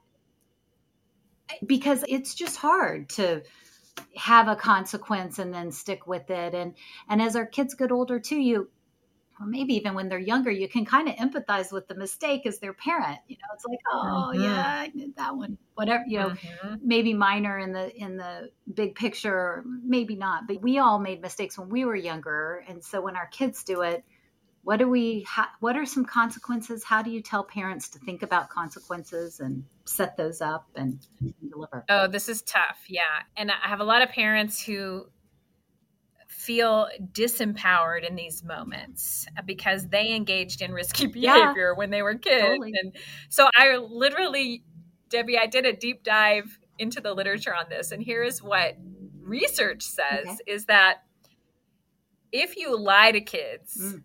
because 1.67 2.05
it's 2.09 2.35
just 2.35 2.57
hard 2.57 3.09
to 3.09 3.43
have 4.17 4.49
a 4.49 4.57
consequence 4.57 5.39
and 5.39 5.55
then 5.55 5.71
stick 5.71 6.07
with 6.07 6.29
it 6.31 6.55
and 6.55 6.75
and 7.09 7.23
as 7.23 7.37
our 7.37 7.47
kids 7.47 7.75
get 7.75 7.93
older 7.93 8.19
too 8.19 8.37
you 8.37 8.69
or 9.41 9.47
maybe 9.47 9.75
even 9.75 9.95
when 9.95 10.09
they're 10.09 10.19
younger, 10.19 10.51
you 10.51 10.69
can 10.69 10.85
kind 10.85 11.09
of 11.09 11.17
empathize 11.17 11.73
with 11.73 11.89
the 11.89 11.95
mistake 11.95 12.47
as 12.47 12.59
their 12.59 12.73
parent. 12.73 13.19
You 13.27 13.37
know, 13.37 13.49
it's 13.55 13.65
like, 13.65 13.79
oh 13.93 14.31
mm-hmm. 14.33 14.43
yeah, 14.43 14.81
I 14.81 14.89
did 14.89 15.17
that 15.17 15.37
one. 15.37 15.59
Whatever, 15.75 16.05
you 16.07 16.21
know, 16.21 16.29
mm-hmm. 16.31 16.75
maybe 16.83 17.15
minor 17.15 17.59
in 17.59 17.73
the 17.73 17.95
in 17.97 18.17
the 18.17 18.51
big 18.73 18.95
picture, 18.95 19.65
maybe 19.67 20.15
not. 20.15 20.47
But 20.47 20.63
we 20.63 20.79
all 20.79 20.99
made 20.99 21.21
mistakes 21.21 21.59
when 21.59 21.69
we 21.69 21.85
were 21.85 21.97
younger, 21.97 22.65
and 22.69 22.83
so 22.83 23.01
when 23.01 23.17
our 23.17 23.27
kids 23.27 23.65
do 23.65 23.83
it, 23.83 24.05
what 24.65 24.79
do 24.79 24.89
we 24.89 25.23
ha- 25.29 25.53
what 25.61 25.77
are 25.77 25.85
some 25.85 26.07
consequences? 26.07 26.83
How 26.83 27.03
do 27.03 27.11
you 27.11 27.21
tell 27.21 27.45
parents 27.45 27.91
to 27.91 27.99
think 27.99 28.23
about 28.23 28.49
consequences 28.49 29.39
and 29.39 29.65
set 29.85 30.17
those 30.17 30.41
up 30.41 30.67
and, 30.75 30.99
deliver? 31.51 31.85
Oh 31.89 32.09
this 32.09 32.29
is 32.29 32.43
tough 32.43 32.79
yeah. 32.89 33.03
And 33.37 33.51
i 33.51 33.69
have 33.69 33.81
a 33.81 33.85
lot 33.85 34.03
of 34.03 34.09
parents 34.09 34.63
who 34.63 35.07
feel 36.29 36.89
disempowered 37.13 38.09
in 38.09 38.17
these 38.17 38.43
moments 38.43 39.27
because 39.45 39.89
they 39.89 40.15
engaged 40.15 40.63
in 40.63 40.73
risky 40.73 41.07
behavior 41.21 41.71
yeah, 41.71 41.79
when 41.79 41.91
they 41.91 42.03
were 42.03 42.15
kids. 42.15 42.45
totally. 42.45 42.73
and 42.83 42.93
so 43.31 43.49
i 43.57 43.77
literally 43.77 44.63
debbie 45.09 45.39
i 45.39 45.47
did 45.47 45.65
a 45.65 45.73
deep 45.73 46.03
dive 46.03 46.59
into 46.79 47.01
the 47.01 47.15
literature 47.15 47.55
on 47.55 47.65
this 47.71 47.93
and 47.93 48.03
here 48.03 48.23
is 48.23 48.43
what 48.43 48.77
research 49.23 49.83
says 49.85 50.27
okay. 50.27 50.39
is 50.47 50.67
that 50.67 51.05
if 52.31 52.57
you 52.57 52.77
lie 52.77 53.13
to 53.13 53.21
kids 53.21 53.79
mm 53.81 54.03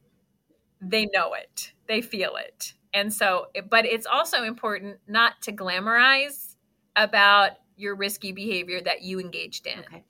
they 0.81 1.07
know 1.13 1.33
it, 1.33 1.73
they 1.87 2.01
feel 2.01 2.35
it. 2.35 2.73
And 2.93 3.13
so, 3.13 3.47
but 3.69 3.85
it's 3.85 4.05
also 4.05 4.43
important 4.43 4.97
not 5.07 5.41
to 5.43 5.51
glamorize 5.51 6.55
about 6.95 7.51
your 7.75 7.95
risky 7.95 8.31
behavior 8.31 8.81
that 8.81 9.01
you 9.01 9.19
engaged 9.19 9.67
in. 9.67 9.79
Okay. 9.79 10.03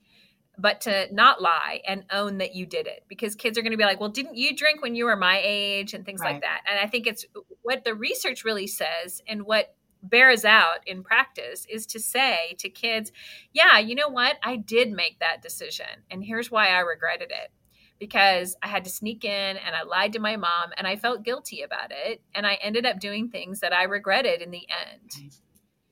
But 0.58 0.82
to 0.82 1.08
not 1.14 1.42
lie 1.42 1.82
and 1.88 2.04
own 2.12 2.40
that 2.40 2.54
you 2.54 2.66
did 2.66 2.86
it 2.86 3.06
because 3.08 3.36
kids 3.36 3.58
are 3.58 3.62
going 3.62 3.72
to 3.72 3.78
be 3.78 3.86
like, 3.86 4.00
well, 4.00 4.10
didn't 4.10 4.36
you 4.36 4.54
drink 4.56 4.82
when 4.82 4.94
you 4.94 5.06
were 5.06 5.16
my 5.16 5.40
age 5.42 5.94
and 5.94 6.06
things 6.06 6.20
right. 6.20 6.34
like 6.34 6.42
that. 6.42 6.62
And 6.70 6.78
I 6.78 6.88
think 6.88 7.08
it's 7.08 7.26
what 7.62 7.86
the 7.86 7.96
research 7.96 8.44
really 8.44 8.68
says 8.68 9.22
and 9.26 9.44
what 9.44 9.74
bears 10.04 10.44
out 10.44 10.80
in 10.86 11.04
practice 11.04 11.66
is 11.70 11.86
to 11.86 12.00
say 12.00 12.56
to 12.60 12.70
kids, 12.70 13.12
yeah, 13.54 13.80
you 13.80 13.96
know 13.96 14.10
what? 14.10 14.38
I 14.44 14.58
did 14.58 14.92
make 14.92 15.20
that 15.20 15.42
decision. 15.42 16.04
And 16.12 16.24
here's 16.24 16.52
why 16.52 16.70
I 16.70 16.80
regretted 16.80 17.32
it 17.32 17.52
because 18.00 18.56
I 18.64 18.68
had 18.68 18.86
to 18.86 18.90
sneak 18.90 19.26
in 19.26 19.58
and 19.58 19.76
I 19.76 19.84
lied 19.84 20.14
to 20.14 20.20
my 20.20 20.38
mom 20.38 20.72
and 20.78 20.88
I 20.88 20.96
felt 20.96 21.24
guilty 21.24 21.62
about 21.62 21.92
it. 21.92 22.22
And 22.34 22.48
I 22.48 22.56
ended 22.56 22.86
up 22.86 23.00
doing 23.00 23.30
things 23.30 23.60
that 23.60 23.74
I 23.74 23.84
regretted 23.84 24.42
in 24.42 24.52
the 24.52 24.66
end. 24.70 25.32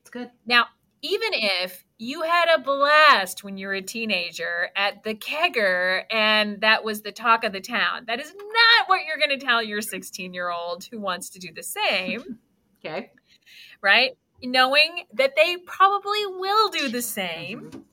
It's 0.01 0.09
good. 0.09 0.31
Now, 0.45 0.67
even 1.01 1.29
if 1.33 1.83
you 1.97 2.23
had 2.23 2.47
a 2.55 2.61
blast 2.61 3.43
when 3.43 3.57
you 3.57 3.67
were 3.67 3.73
a 3.73 3.81
teenager 3.81 4.69
at 4.75 5.03
the 5.03 5.13
kegger 5.13 6.03
and 6.09 6.61
that 6.61 6.83
was 6.83 7.01
the 7.01 7.11
talk 7.11 7.43
of 7.43 7.53
the 7.53 7.61
town, 7.61 8.05
that 8.07 8.19
is 8.19 8.33
not 8.33 8.87
what 8.87 9.01
you're 9.05 9.17
going 9.17 9.37
to 9.37 9.45
tell 9.45 9.61
your 9.61 9.81
16 9.81 10.33
year 10.33 10.49
old 10.49 10.85
who 10.85 10.99
wants 10.99 11.29
to 11.31 11.39
do 11.39 11.49
the 11.53 11.63
same. 11.63 12.39
okay. 12.85 13.11
Right? 13.81 14.17
Knowing 14.41 15.03
that 15.13 15.35
they 15.35 15.57
probably 15.57 16.25
will 16.25 16.69
do 16.69 16.89
the 16.89 17.01
same. 17.01 17.85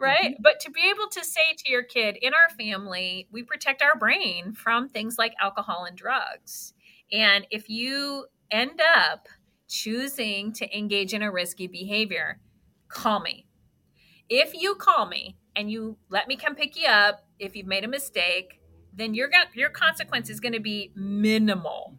Right? 0.00 0.32
Mm-hmm. 0.32 0.42
But 0.42 0.60
to 0.60 0.70
be 0.70 0.80
able 0.90 1.08
to 1.10 1.24
say 1.24 1.54
to 1.58 1.70
your 1.70 1.82
kid, 1.82 2.16
in 2.20 2.32
our 2.32 2.48
family, 2.56 3.28
we 3.30 3.42
protect 3.42 3.82
our 3.82 3.96
brain 3.98 4.54
from 4.54 4.88
things 4.88 5.16
like 5.18 5.34
alcohol 5.40 5.84
and 5.84 5.96
drugs. 5.96 6.72
And 7.12 7.46
if 7.50 7.68
you 7.68 8.26
end 8.50 8.80
up 8.80 9.28
choosing 9.68 10.52
to 10.54 10.76
engage 10.76 11.12
in 11.12 11.22
a 11.22 11.30
risky 11.30 11.66
behavior, 11.66 12.40
call 12.88 13.20
me. 13.20 13.46
If 14.28 14.54
you 14.54 14.74
call 14.74 15.06
me 15.06 15.36
and 15.54 15.70
you 15.70 15.98
let 16.08 16.28
me 16.28 16.36
come 16.36 16.54
pick 16.54 16.80
you 16.80 16.86
up 16.86 17.26
if 17.38 17.56
you've 17.56 17.66
made 17.66 17.84
a 17.84 17.88
mistake, 17.88 18.60
then 18.92 19.14
your 19.14 19.28
your 19.54 19.70
consequence 19.70 20.30
is 20.30 20.40
going 20.40 20.52
to 20.52 20.60
be 20.60 20.92
minimal. 20.94 21.98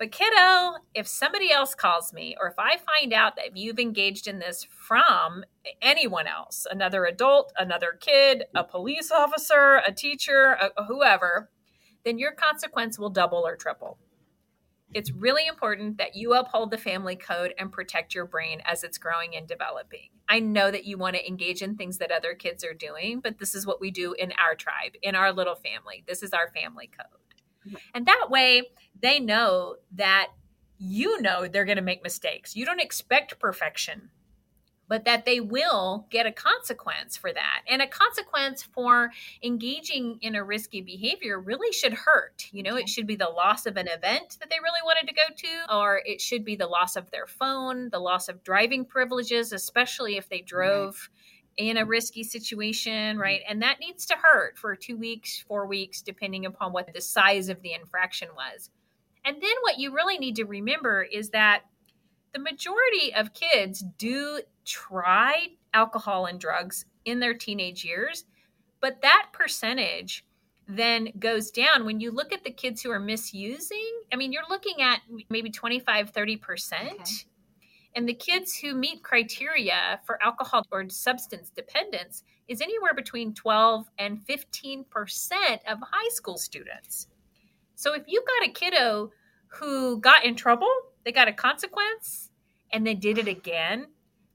But 0.00 0.12
kiddo, 0.12 0.76
if 0.94 1.06
somebody 1.06 1.52
else 1.52 1.74
calls 1.74 2.14
me, 2.14 2.34
or 2.40 2.48
if 2.48 2.58
I 2.58 2.78
find 2.78 3.12
out 3.12 3.36
that 3.36 3.58
you've 3.58 3.78
engaged 3.78 4.26
in 4.26 4.38
this 4.38 4.66
from 4.70 5.44
anyone 5.82 6.26
else, 6.26 6.66
another 6.70 7.04
adult, 7.04 7.52
another 7.58 7.98
kid, 8.00 8.44
a 8.54 8.64
police 8.64 9.10
officer, 9.10 9.82
a 9.86 9.92
teacher, 9.92 10.56
a, 10.58 10.84
whoever, 10.84 11.50
then 12.02 12.18
your 12.18 12.32
consequence 12.32 12.98
will 12.98 13.10
double 13.10 13.46
or 13.46 13.56
triple. 13.56 13.98
It's 14.94 15.12
really 15.12 15.46
important 15.46 15.98
that 15.98 16.16
you 16.16 16.32
uphold 16.32 16.70
the 16.70 16.78
family 16.78 17.14
code 17.14 17.52
and 17.58 17.70
protect 17.70 18.14
your 18.14 18.24
brain 18.24 18.62
as 18.64 18.82
it's 18.82 18.96
growing 18.96 19.36
and 19.36 19.46
developing. 19.46 20.08
I 20.30 20.40
know 20.40 20.70
that 20.70 20.86
you 20.86 20.96
want 20.96 21.16
to 21.16 21.28
engage 21.28 21.60
in 21.60 21.76
things 21.76 21.98
that 21.98 22.10
other 22.10 22.32
kids 22.32 22.64
are 22.64 22.72
doing, 22.72 23.20
but 23.20 23.38
this 23.38 23.54
is 23.54 23.66
what 23.66 23.82
we 23.82 23.90
do 23.90 24.14
in 24.14 24.32
our 24.32 24.54
tribe, 24.54 24.92
in 25.02 25.14
our 25.14 25.30
little 25.30 25.56
family. 25.56 26.04
This 26.08 26.22
is 26.22 26.32
our 26.32 26.48
family 26.48 26.88
code. 26.88 27.29
And 27.94 28.06
that 28.06 28.28
way, 28.30 28.62
they 29.00 29.20
know 29.20 29.76
that 29.92 30.28
you 30.78 31.20
know 31.20 31.46
they're 31.46 31.64
going 31.64 31.76
to 31.76 31.82
make 31.82 32.02
mistakes. 32.02 32.56
You 32.56 32.64
don't 32.64 32.80
expect 32.80 33.38
perfection, 33.38 34.10
but 34.88 35.04
that 35.04 35.24
they 35.24 35.40
will 35.40 36.06
get 36.10 36.26
a 36.26 36.32
consequence 36.32 37.16
for 37.16 37.32
that. 37.32 37.62
And 37.68 37.82
a 37.82 37.86
consequence 37.86 38.62
for 38.62 39.10
engaging 39.42 40.18
in 40.20 40.34
a 40.34 40.42
risky 40.42 40.80
behavior 40.80 41.38
really 41.38 41.72
should 41.72 41.92
hurt. 41.92 42.48
You 42.50 42.62
know, 42.62 42.76
it 42.76 42.88
should 42.88 43.06
be 43.06 43.16
the 43.16 43.28
loss 43.28 43.66
of 43.66 43.76
an 43.76 43.88
event 43.88 44.38
that 44.40 44.50
they 44.50 44.58
really 44.62 44.80
wanted 44.84 45.06
to 45.08 45.14
go 45.14 45.34
to, 45.36 45.76
or 45.76 46.02
it 46.04 46.20
should 46.20 46.44
be 46.44 46.56
the 46.56 46.66
loss 46.66 46.96
of 46.96 47.10
their 47.10 47.26
phone, 47.26 47.90
the 47.90 48.00
loss 48.00 48.28
of 48.28 48.42
driving 48.42 48.84
privileges, 48.84 49.52
especially 49.52 50.16
if 50.16 50.28
they 50.28 50.40
drove. 50.40 51.10
Right 51.12 51.19
in 51.68 51.76
a 51.76 51.80
mm-hmm. 51.80 51.90
risky 51.90 52.24
situation, 52.24 52.92
mm-hmm. 52.92 53.20
right? 53.20 53.40
And 53.48 53.62
that 53.62 53.80
needs 53.80 54.06
to 54.06 54.16
hurt 54.16 54.56
for 54.56 54.74
two 54.74 54.96
weeks, 54.96 55.44
four 55.46 55.66
weeks, 55.66 56.02
depending 56.02 56.46
upon 56.46 56.72
what 56.72 56.92
the 56.92 57.00
size 57.00 57.48
of 57.48 57.60
the 57.62 57.74
infraction 57.74 58.28
was. 58.34 58.70
And 59.24 59.36
then 59.36 59.54
what 59.62 59.78
you 59.78 59.94
really 59.94 60.18
need 60.18 60.36
to 60.36 60.44
remember 60.44 61.02
is 61.02 61.30
that 61.30 61.64
the 62.32 62.40
majority 62.40 63.12
of 63.14 63.34
kids 63.34 63.84
do 63.98 64.40
try 64.64 65.48
alcohol 65.74 66.26
and 66.26 66.40
drugs 66.40 66.86
in 67.04 67.20
their 67.20 67.34
teenage 67.34 67.84
years, 67.84 68.24
but 68.80 69.02
that 69.02 69.26
percentage 69.32 70.24
then 70.66 71.10
goes 71.18 71.50
down 71.50 71.84
when 71.84 72.00
you 72.00 72.10
look 72.10 72.32
at 72.32 72.44
the 72.44 72.50
kids 72.50 72.80
who 72.80 72.90
are 72.90 73.00
misusing. 73.00 74.00
I 74.12 74.16
mean, 74.16 74.32
you're 74.32 74.42
looking 74.48 74.80
at 74.80 75.00
maybe 75.28 75.50
25, 75.50 76.12
30%. 76.12 76.72
Okay. 76.72 77.04
And 77.94 78.08
the 78.08 78.14
kids 78.14 78.56
who 78.56 78.74
meet 78.74 79.02
criteria 79.02 80.00
for 80.04 80.22
alcohol 80.22 80.64
or 80.70 80.88
substance 80.88 81.50
dependence 81.50 82.22
is 82.48 82.60
anywhere 82.60 82.94
between 82.94 83.34
12 83.34 83.86
and 83.98 84.20
15% 84.26 84.84
of 85.68 85.78
high 85.80 86.08
school 86.10 86.38
students. 86.38 87.08
So 87.74 87.94
if 87.94 88.04
you've 88.06 88.24
got 88.26 88.48
a 88.48 88.52
kiddo 88.52 89.10
who 89.48 90.00
got 90.00 90.24
in 90.24 90.36
trouble, 90.36 90.70
they 91.04 91.12
got 91.12 91.28
a 91.28 91.32
consequence, 91.32 92.30
and 92.72 92.86
they 92.86 92.94
did 92.94 93.18
it 93.18 93.26
again, 93.26 93.86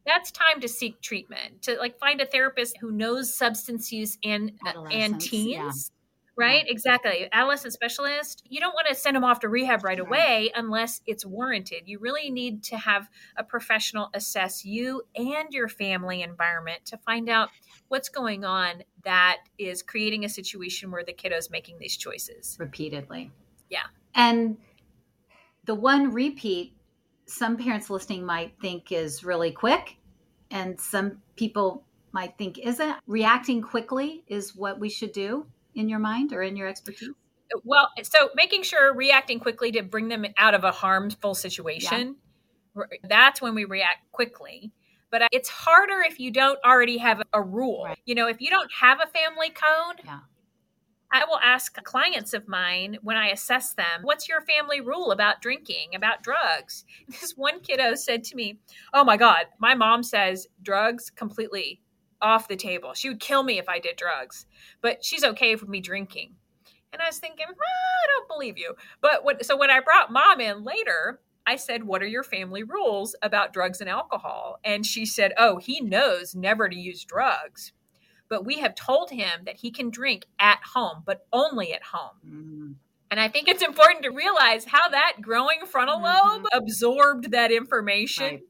that's 0.05 0.31
time 0.31 0.61
to 0.61 0.67
seek 0.67 1.01
treatment 1.01 1.61
to 1.63 1.77
like 1.77 1.97
find 1.97 2.21
a 2.21 2.25
therapist 2.25 2.77
who 2.79 2.91
knows 2.91 3.33
substance 3.33 3.91
use 3.91 4.17
and 4.23 4.51
and 4.91 5.19
teens 5.19 5.91
right? 6.37 6.65
Exactly. 6.67 7.27
Adolescent 7.31 7.73
specialist, 7.73 8.43
you 8.49 8.59
don't 8.59 8.73
want 8.73 8.87
to 8.87 8.95
send 8.95 9.15
them 9.15 9.23
off 9.23 9.39
to 9.41 9.49
rehab 9.49 9.83
right 9.83 9.97
mm-hmm. 9.97 10.07
away 10.07 10.51
unless 10.55 11.01
it's 11.05 11.25
warranted. 11.25 11.83
You 11.85 11.99
really 11.99 12.29
need 12.29 12.63
to 12.65 12.77
have 12.77 13.09
a 13.37 13.43
professional 13.43 14.09
assess 14.13 14.65
you 14.65 15.03
and 15.15 15.51
your 15.51 15.67
family 15.67 16.21
environment 16.21 16.85
to 16.85 16.97
find 16.97 17.29
out 17.29 17.49
what's 17.87 18.09
going 18.09 18.43
on 18.43 18.83
that 19.03 19.37
is 19.57 19.81
creating 19.81 20.25
a 20.25 20.29
situation 20.29 20.91
where 20.91 21.03
the 21.03 21.13
kiddo's 21.13 21.49
making 21.49 21.77
these 21.79 21.95
choices 21.95 22.57
repeatedly. 22.59 23.31
Yeah. 23.69 23.85
And 24.13 24.57
the 25.65 25.75
one 25.75 26.11
repeat 26.11 26.73
some 27.27 27.57
parents 27.57 27.89
listening 27.89 28.25
might 28.25 28.53
think 28.61 28.91
is 28.91 29.23
really 29.23 29.51
quick 29.51 29.97
and 30.51 30.79
some 30.79 31.21
people 31.35 31.83
might 32.11 32.37
think 32.37 32.59
isn't 32.59 32.95
reacting 33.07 33.61
quickly 33.61 34.23
is 34.27 34.55
what 34.55 34.79
we 34.79 34.89
should 34.89 35.11
do 35.11 35.45
in 35.75 35.89
your 35.89 35.99
mind 35.99 36.33
or 36.33 36.41
in 36.41 36.55
your 36.55 36.67
expertise? 36.67 37.09
Well, 37.63 37.89
so 38.03 38.29
making 38.35 38.63
sure 38.63 38.93
reacting 38.93 39.39
quickly 39.39 39.71
to 39.73 39.83
bring 39.83 40.09
them 40.09 40.25
out 40.37 40.53
of 40.53 40.63
a 40.63 40.71
harmful 40.71 41.35
situation, 41.35 42.15
yeah. 42.75 42.83
that's 43.03 43.41
when 43.41 43.55
we 43.55 43.65
react 43.65 44.11
quickly. 44.11 44.71
But 45.11 45.23
it's 45.31 45.47
harder 45.47 46.01
if 46.01 46.19
you 46.19 46.31
don't 46.31 46.59
already 46.65 46.97
have 46.97 47.21
a 47.31 47.41
rule. 47.41 47.85
Right. 47.85 47.97
You 48.05 48.15
know, 48.15 48.27
if 48.27 48.41
you 48.41 48.49
don't 48.49 48.69
have 48.81 48.99
a 49.01 49.07
family 49.07 49.49
code, 49.49 50.01
yeah. 50.03 50.19
I 51.11 51.23
will 51.25 51.39
ask 51.41 51.81
clients 51.83 52.33
of 52.33 52.47
mine 52.47 52.97
when 53.01 53.15
I 53.15 53.27
assess 53.27 53.73
them, 53.73 54.01
what's 54.01 54.27
your 54.27 54.41
family 54.41 54.81
rule 54.81 55.11
about 55.11 55.41
drinking, 55.41 55.95
about 55.95 56.23
drugs? 56.23 56.83
This 57.07 57.33
one 57.37 57.61
kiddo 57.61 57.95
said 57.95 58.23
to 58.25 58.35
me, 58.35 58.59
Oh 58.93 59.05
my 59.05 59.15
God, 59.15 59.45
my 59.59 59.75
mom 59.75 60.03
says 60.03 60.47
drugs 60.61 61.09
completely 61.09 61.79
off 62.25 62.47
the 62.47 62.55
table. 62.55 62.93
She 62.93 63.07
would 63.07 63.19
kill 63.19 63.43
me 63.43 63.59
if 63.59 63.69
I 63.69 63.79
did 63.79 63.95
drugs, 63.95 64.47
but 64.81 65.05
she's 65.05 65.23
okay 65.23 65.53
with 65.53 65.69
me 65.69 65.79
drinking. 65.79 66.33
And 66.91 67.01
I 67.01 67.05
was 67.05 67.19
thinking, 67.19 67.45
ah, 67.47 67.51
I 67.51 68.07
don't 68.17 68.27
believe 68.27 68.57
you. 68.57 68.73
But 68.99 69.23
what, 69.23 69.45
so 69.45 69.55
when 69.55 69.69
I 69.69 69.79
brought 69.79 70.11
mom 70.11 70.41
in 70.41 70.63
later, 70.63 71.19
I 71.45 71.57
said, 71.57 71.83
What 71.83 72.01
are 72.01 72.07
your 72.07 72.23
family 72.23 72.63
rules 72.63 73.15
about 73.21 73.53
drugs 73.53 73.79
and 73.79 73.89
alcohol? 73.89 74.57
And 74.63 74.83
she 74.83 75.05
said, 75.05 75.33
Oh, 75.37 75.57
he 75.57 75.79
knows 75.79 76.33
never 76.33 76.67
to 76.67 76.75
use 76.75 77.03
drugs. 77.03 77.71
But 78.27 78.43
we 78.43 78.59
have 78.59 78.73
told 78.73 79.11
him 79.11 79.41
that 79.45 79.57
he 79.57 79.69
can 79.69 79.91
drink 79.91 80.25
at 80.39 80.59
home, 80.73 81.03
but 81.05 81.27
only 81.31 81.73
at 81.73 81.83
home. 81.83 82.17
Mm-hmm. 82.25 82.71
And 83.11 83.19
I 83.19 83.27
think 83.27 83.47
it's 83.47 83.61
important 83.61 84.03
to 84.03 84.09
realize 84.09 84.65
how 84.65 84.89
that 84.89 85.17
growing 85.21 85.67
frontal 85.67 86.01
lobe 86.01 86.43
mm-hmm. 86.43 86.57
absorbed 86.57 87.31
that 87.31 87.51
information. 87.51 88.25
Right 88.25 88.41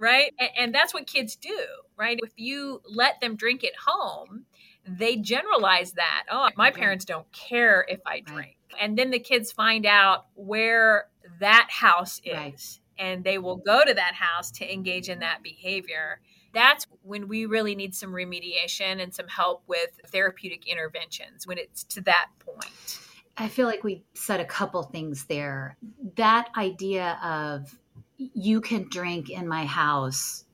right? 0.00 0.32
And, 0.40 0.50
and, 0.58 0.74
that's 0.74 0.94
what 0.94 1.06
kids 1.06 1.36
do, 1.36 1.58
right? 2.00 2.18
If 2.22 2.32
you 2.36 2.80
let 2.86 3.20
them 3.20 3.36
drink 3.36 3.62
at 3.62 3.76
home, 3.86 4.46
they 4.88 5.16
generalize 5.16 5.92
that. 5.92 6.24
Oh, 6.30 6.48
my 6.56 6.70
parents 6.70 7.04
don't 7.04 7.30
care 7.30 7.84
if 7.86 8.00
I 8.06 8.20
drink. 8.20 8.56
Right. 8.72 8.80
And 8.80 8.96
then 8.96 9.10
the 9.10 9.18
kids 9.18 9.52
find 9.52 9.84
out 9.84 10.26
where 10.34 11.08
that 11.38 11.68
house 11.70 12.20
is. 12.24 12.32
Right. 12.32 12.78
And 12.98 13.22
they 13.22 13.38
will 13.38 13.56
go 13.56 13.84
to 13.84 13.94
that 13.94 14.14
house 14.14 14.50
to 14.52 14.72
engage 14.72 15.08
in 15.08 15.20
that 15.20 15.42
behavior. 15.42 16.20
That's 16.52 16.86
when 17.02 17.28
we 17.28 17.46
really 17.46 17.74
need 17.74 17.94
some 17.94 18.10
remediation 18.10 19.00
and 19.02 19.14
some 19.14 19.28
help 19.28 19.62
with 19.66 19.90
therapeutic 20.06 20.66
interventions 20.66 21.46
when 21.46 21.58
it's 21.58 21.84
to 21.84 22.00
that 22.02 22.28
point. 22.40 22.98
I 23.36 23.48
feel 23.48 23.66
like 23.66 23.84
we 23.84 24.02
said 24.14 24.40
a 24.40 24.44
couple 24.44 24.82
things 24.82 25.24
there. 25.26 25.76
That 26.16 26.48
idea 26.56 27.18
of 27.22 27.78
you 28.16 28.60
can 28.60 28.88
drink 28.90 29.30
in 29.30 29.48
my 29.48 29.64
house, 29.64 30.44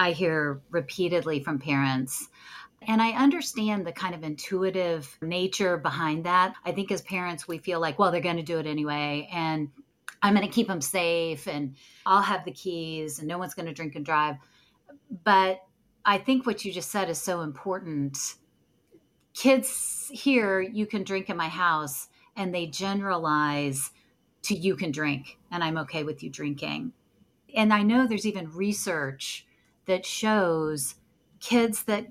I 0.00 0.12
hear 0.12 0.62
repeatedly 0.70 1.40
from 1.40 1.58
parents. 1.58 2.30
And 2.88 3.02
I 3.02 3.10
understand 3.10 3.86
the 3.86 3.92
kind 3.92 4.14
of 4.14 4.22
intuitive 4.24 5.18
nature 5.20 5.76
behind 5.76 6.24
that. 6.24 6.54
I 6.64 6.72
think 6.72 6.90
as 6.90 7.02
parents, 7.02 7.46
we 7.46 7.58
feel 7.58 7.80
like, 7.80 7.98
well, 7.98 8.10
they're 8.10 8.22
going 8.22 8.38
to 8.38 8.42
do 8.42 8.58
it 8.58 8.66
anyway. 8.66 9.28
And 9.30 9.68
I'm 10.22 10.34
going 10.34 10.46
to 10.46 10.52
keep 10.52 10.68
them 10.68 10.80
safe 10.80 11.46
and 11.46 11.76
I'll 12.06 12.22
have 12.22 12.46
the 12.46 12.50
keys 12.50 13.18
and 13.18 13.28
no 13.28 13.36
one's 13.36 13.52
going 13.52 13.66
to 13.66 13.74
drink 13.74 13.94
and 13.94 14.04
drive. 14.04 14.36
But 15.22 15.60
I 16.06 16.16
think 16.16 16.46
what 16.46 16.64
you 16.64 16.72
just 16.72 16.90
said 16.90 17.10
is 17.10 17.18
so 17.18 17.42
important. 17.42 18.16
Kids 19.34 20.10
hear, 20.10 20.62
you 20.62 20.86
can 20.86 21.04
drink 21.04 21.28
in 21.28 21.36
my 21.36 21.48
house, 21.48 22.08
and 22.36 22.54
they 22.54 22.66
generalize 22.66 23.90
to 24.42 24.54
you 24.54 24.76
can 24.76 24.90
drink, 24.90 25.38
and 25.50 25.62
I'm 25.62 25.76
okay 25.78 26.02
with 26.02 26.22
you 26.22 26.30
drinking. 26.30 26.92
And 27.54 27.72
I 27.72 27.82
know 27.82 28.06
there's 28.06 28.26
even 28.26 28.50
research 28.50 29.46
that 29.90 30.06
shows 30.06 30.94
kids 31.40 31.82
that 31.82 32.06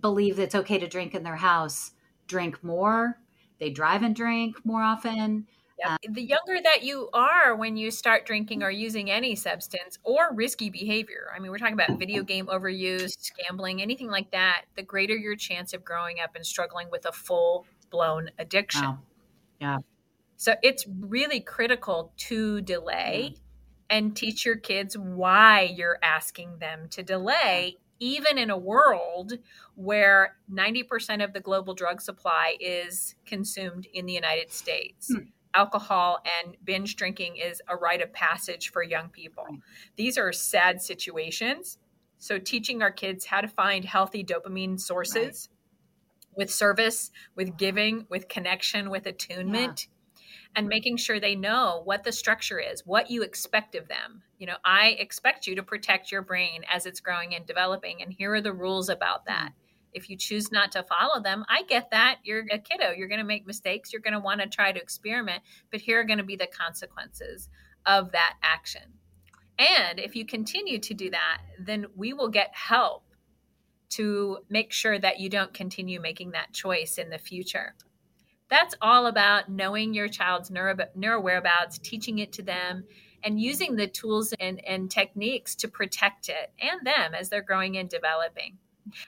believe 0.00 0.36
that 0.36 0.44
it's 0.44 0.54
okay 0.54 0.78
to 0.78 0.88
drink 0.88 1.14
in 1.14 1.22
their 1.22 1.36
house 1.36 1.90
drink 2.26 2.64
more, 2.64 3.18
they 3.58 3.68
drive 3.68 4.02
and 4.02 4.16
drink 4.16 4.56
more 4.64 4.80
often. 4.80 5.46
Yep. 5.78 5.90
Um, 5.90 6.14
the 6.14 6.22
younger 6.22 6.62
that 6.62 6.82
you 6.82 7.10
are 7.12 7.54
when 7.54 7.76
you 7.76 7.90
start 7.90 8.24
drinking 8.24 8.62
or 8.62 8.70
using 8.70 9.10
any 9.10 9.34
substance 9.34 9.98
or 10.02 10.32
risky 10.32 10.70
behavior, 10.70 11.26
I 11.34 11.40
mean, 11.40 11.50
we're 11.50 11.58
talking 11.58 11.74
about 11.74 11.98
video 11.98 12.22
game 12.22 12.46
overuse, 12.46 13.30
gambling, 13.36 13.82
anything 13.82 14.08
like 14.08 14.30
that, 14.30 14.62
the 14.74 14.82
greater 14.82 15.14
your 15.14 15.36
chance 15.36 15.74
of 15.74 15.84
growing 15.84 16.20
up 16.20 16.34
and 16.36 16.46
struggling 16.46 16.88
with 16.90 17.04
a 17.04 17.12
full 17.12 17.66
blown 17.90 18.30
addiction. 18.38 18.82
Wow. 18.82 18.98
Yeah. 19.60 19.78
So 20.36 20.54
it's 20.62 20.86
really 21.00 21.40
critical 21.40 22.14
to 22.28 22.62
delay 22.62 23.34
and 23.90 24.16
teach 24.16 24.46
your 24.46 24.56
kids 24.56 24.96
why 24.96 25.62
you're 25.62 25.98
asking 26.02 26.58
them 26.60 26.88
to 26.90 27.02
delay 27.02 27.76
even 28.00 28.38
in 28.38 28.48
a 28.48 28.56
world 28.56 29.34
where 29.74 30.36
90% 30.50 31.22
of 31.22 31.34
the 31.34 31.40
global 31.40 31.74
drug 31.74 32.00
supply 32.00 32.56
is 32.58 33.14
consumed 33.26 33.86
in 33.92 34.06
the 34.06 34.12
United 34.12 34.50
States. 34.50 35.12
Hmm. 35.12 35.24
Alcohol 35.52 36.22
and 36.44 36.56
binge 36.64 36.96
drinking 36.96 37.36
is 37.36 37.60
a 37.68 37.76
rite 37.76 38.00
of 38.00 38.12
passage 38.12 38.70
for 38.70 38.82
young 38.82 39.08
people. 39.08 39.44
These 39.96 40.16
are 40.16 40.32
sad 40.32 40.80
situations. 40.80 41.78
So, 42.18 42.38
teaching 42.38 42.82
our 42.82 42.92
kids 42.92 43.24
how 43.26 43.40
to 43.40 43.48
find 43.48 43.84
healthy 43.84 44.22
dopamine 44.22 44.78
sources 44.78 45.48
right. 45.50 46.36
with 46.36 46.50
service, 46.52 47.10
with 47.34 47.56
giving, 47.56 48.06
with 48.08 48.28
connection, 48.28 48.90
with 48.90 49.06
attunement. 49.06 49.88
Yeah 49.88 49.94
and 50.56 50.68
making 50.68 50.96
sure 50.96 51.20
they 51.20 51.34
know 51.34 51.82
what 51.84 52.04
the 52.04 52.12
structure 52.12 52.58
is, 52.58 52.84
what 52.84 53.10
you 53.10 53.22
expect 53.22 53.74
of 53.74 53.88
them. 53.88 54.22
You 54.38 54.46
know, 54.46 54.56
I 54.64 54.96
expect 54.98 55.46
you 55.46 55.54
to 55.56 55.62
protect 55.62 56.10
your 56.10 56.22
brain 56.22 56.62
as 56.68 56.86
it's 56.86 57.00
growing 57.00 57.34
and 57.34 57.46
developing, 57.46 58.02
and 58.02 58.12
here 58.12 58.34
are 58.34 58.40
the 58.40 58.52
rules 58.52 58.88
about 58.88 59.20
hmm. 59.20 59.32
that. 59.32 59.52
If 59.92 60.08
you 60.08 60.16
choose 60.16 60.52
not 60.52 60.70
to 60.72 60.84
follow 60.84 61.20
them, 61.20 61.44
I 61.48 61.62
get 61.62 61.90
that. 61.90 62.18
You're 62.22 62.44
a 62.50 62.58
kiddo. 62.58 62.92
You're 62.92 63.08
going 63.08 63.18
to 63.18 63.24
make 63.24 63.46
mistakes. 63.46 63.92
You're 63.92 64.02
going 64.02 64.14
to 64.14 64.20
want 64.20 64.40
to 64.40 64.46
try 64.46 64.70
to 64.70 64.80
experiment, 64.80 65.42
but 65.70 65.80
here 65.80 66.00
are 66.00 66.04
going 66.04 66.18
to 66.18 66.24
be 66.24 66.36
the 66.36 66.46
consequences 66.46 67.48
of 67.86 68.12
that 68.12 68.34
action. 68.42 68.82
And 69.58 69.98
if 69.98 70.14
you 70.14 70.24
continue 70.24 70.78
to 70.78 70.94
do 70.94 71.10
that, 71.10 71.40
then 71.58 71.86
we 71.96 72.12
will 72.12 72.28
get 72.28 72.50
help 72.54 73.04
to 73.90 74.38
make 74.48 74.72
sure 74.72 74.98
that 74.98 75.18
you 75.18 75.28
don't 75.28 75.52
continue 75.52 76.00
making 76.00 76.30
that 76.30 76.52
choice 76.52 76.96
in 76.96 77.10
the 77.10 77.18
future 77.18 77.74
that's 78.50 78.74
all 78.82 79.06
about 79.06 79.48
knowing 79.48 79.94
your 79.94 80.08
child's 80.08 80.50
neuro, 80.50 80.76
neuro 80.94 81.20
whereabouts, 81.20 81.78
teaching 81.78 82.18
it 82.18 82.32
to 82.32 82.42
them, 82.42 82.84
and 83.22 83.40
using 83.40 83.76
the 83.76 83.86
tools 83.86 84.34
and, 84.40 84.64
and 84.66 84.90
techniques 84.90 85.54
to 85.56 85.68
protect 85.68 86.28
it 86.28 86.52
and 86.60 86.84
them 86.84 87.14
as 87.14 87.28
they're 87.28 87.42
growing 87.42 87.76
and 87.76 87.88
developing. 87.88 88.58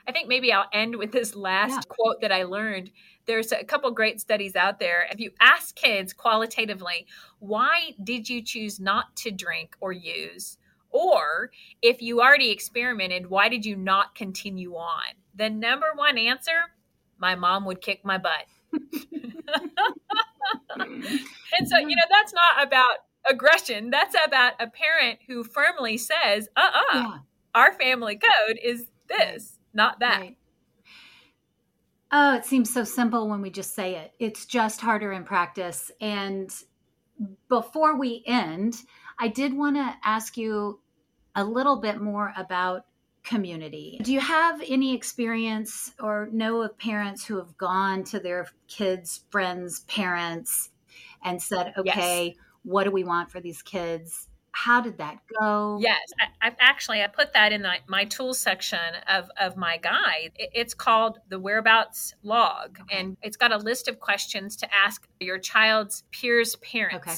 I 0.06 0.12
think 0.12 0.28
maybe 0.28 0.52
I'll 0.52 0.68
end 0.72 0.96
with 0.96 1.12
this 1.12 1.34
last 1.34 1.72
yeah. 1.72 1.80
quote 1.88 2.20
that 2.20 2.30
I 2.30 2.44
learned. 2.44 2.90
There's 3.26 3.52
a 3.52 3.64
couple 3.64 3.90
great 3.90 4.20
studies 4.20 4.54
out 4.54 4.78
there. 4.78 5.06
If 5.10 5.18
you 5.18 5.32
ask 5.40 5.74
kids 5.74 6.12
qualitatively, 6.12 7.06
why 7.38 7.94
did 8.02 8.28
you 8.28 8.42
choose 8.42 8.78
not 8.78 9.16
to 9.16 9.30
drink 9.30 9.76
or 9.80 9.92
use? 9.92 10.58
Or 10.90 11.50
if 11.80 12.02
you 12.02 12.20
already 12.20 12.50
experimented, 12.50 13.30
why 13.30 13.48
did 13.48 13.64
you 13.64 13.76
not 13.76 14.14
continue 14.14 14.74
on? 14.74 15.14
The 15.34 15.48
number 15.48 15.86
one 15.94 16.18
answer 16.18 16.70
my 17.18 17.34
mom 17.34 17.64
would 17.64 17.80
kick 17.80 18.04
my 18.04 18.18
butt. 18.18 18.46
and 20.76 21.66
so, 21.66 21.78
you 21.78 21.96
know, 21.96 22.02
that's 22.10 22.32
not 22.32 22.66
about 22.66 22.96
aggression. 23.28 23.90
That's 23.90 24.14
about 24.26 24.54
a 24.60 24.68
parent 24.68 25.20
who 25.26 25.44
firmly 25.44 25.98
says, 25.98 26.48
uh 26.56 26.60
uh-uh, 26.60 26.98
uh 26.98 27.02
yeah. 27.02 27.18
our 27.54 27.72
family 27.72 28.18
code 28.18 28.58
is 28.62 28.86
this, 29.08 29.58
not 29.72 30.00
that. 30.00 30.20
Right. 30.20 30.36
Oh, 32.14 32.36
it 32.36 32.44
seems 32.44 32.72
so 32.72 32.84
simple 32.84 33.28
when 33.28 33.40
we 33.40 33.50
just 33.50 33.74
say 33.74 33.96
it. 33.96 34.12
It's 34.18 34.44
just 34.44 34.82
harder 34.82 35.12
in 35.12 35.24
practice. 35.24 35.90
And 36.00 36.52
before 37.48 37.98
we 37.98 38.22
end, 38.26 38.76
I 39.18 39.28
did 39.28 39.54
want 39.54 39.76
to 39.76 39.94
ask 40.04 40.36
you 40.36 40.80
a 41.34 41.42
little 41.42 41.80
bit 41.80 42.02
more 42.02 42.34
about 42.36 42.84
community. 43.24 44.00
Do 44.02 44.12
you 44.12 44.20
have 44.20 44.60
any 44.66 44.94
experience 44.94 45.92
or 46.00 46.28
know 46.32 46.62
of 46.62 46.76
parents 46.78 47.24
who 47.24 47.36
have 47.36 47.56
gone 47.56 48.04
to 48.04 48.20
their 48.20 48.48
kids' 48.68 49.24
friends' 49.30 49.80
parents 49.80 50.70
and 51.24 51.40
said, 51.40 51.72
okay, 51.76 52.26
yes. 52.26 52.36
what 52.64 52.84
do 52.84 52.90
we 52.90 53.04
want 53.04 53.30
for 53.30 53.40
these 53.40 53.62
kids? 53.62 54.28
How 54.54 54.82
did 54.82 54.98
that 54.98 55.18
go? 55.40 55.78
Yes, 55.80 56.00
I, 56.20 56.48
I 56.48 56.52
actually 56.60 57.02
I 57.02 57.06
put 57.06 57.32
that 57.32 57.52
in 57.52 57.62
the, 57.62 57.72
my 57.88 58.04
tools 58.04 58.38
section 58.38 58.78
of, 59.08 59.30
of 59.40 59.56
my 59.56 59.78
guide. 59.78 60.32
It, 60.34 60.50
it's 60.52 60.74
called 60.74 61.20
the 61.28 61.38
whereabouts 61.38 62.14
log, 62.22 62.78
okay. 62.82 62.98
and 62.98 63.16
it's 63.22 63.38
got 63.38 63.50
a 63.50 63.56
list 63.56 63.88
of 63.88 63.98
questions 63.98 64.56
to 64.56 64.68
ask 64.74 65.08
your 65.20 65.38
child's 65.38 66.02
peers' 66.10 66.56
parents. 66.56 67.08
Okay 67.08 67.16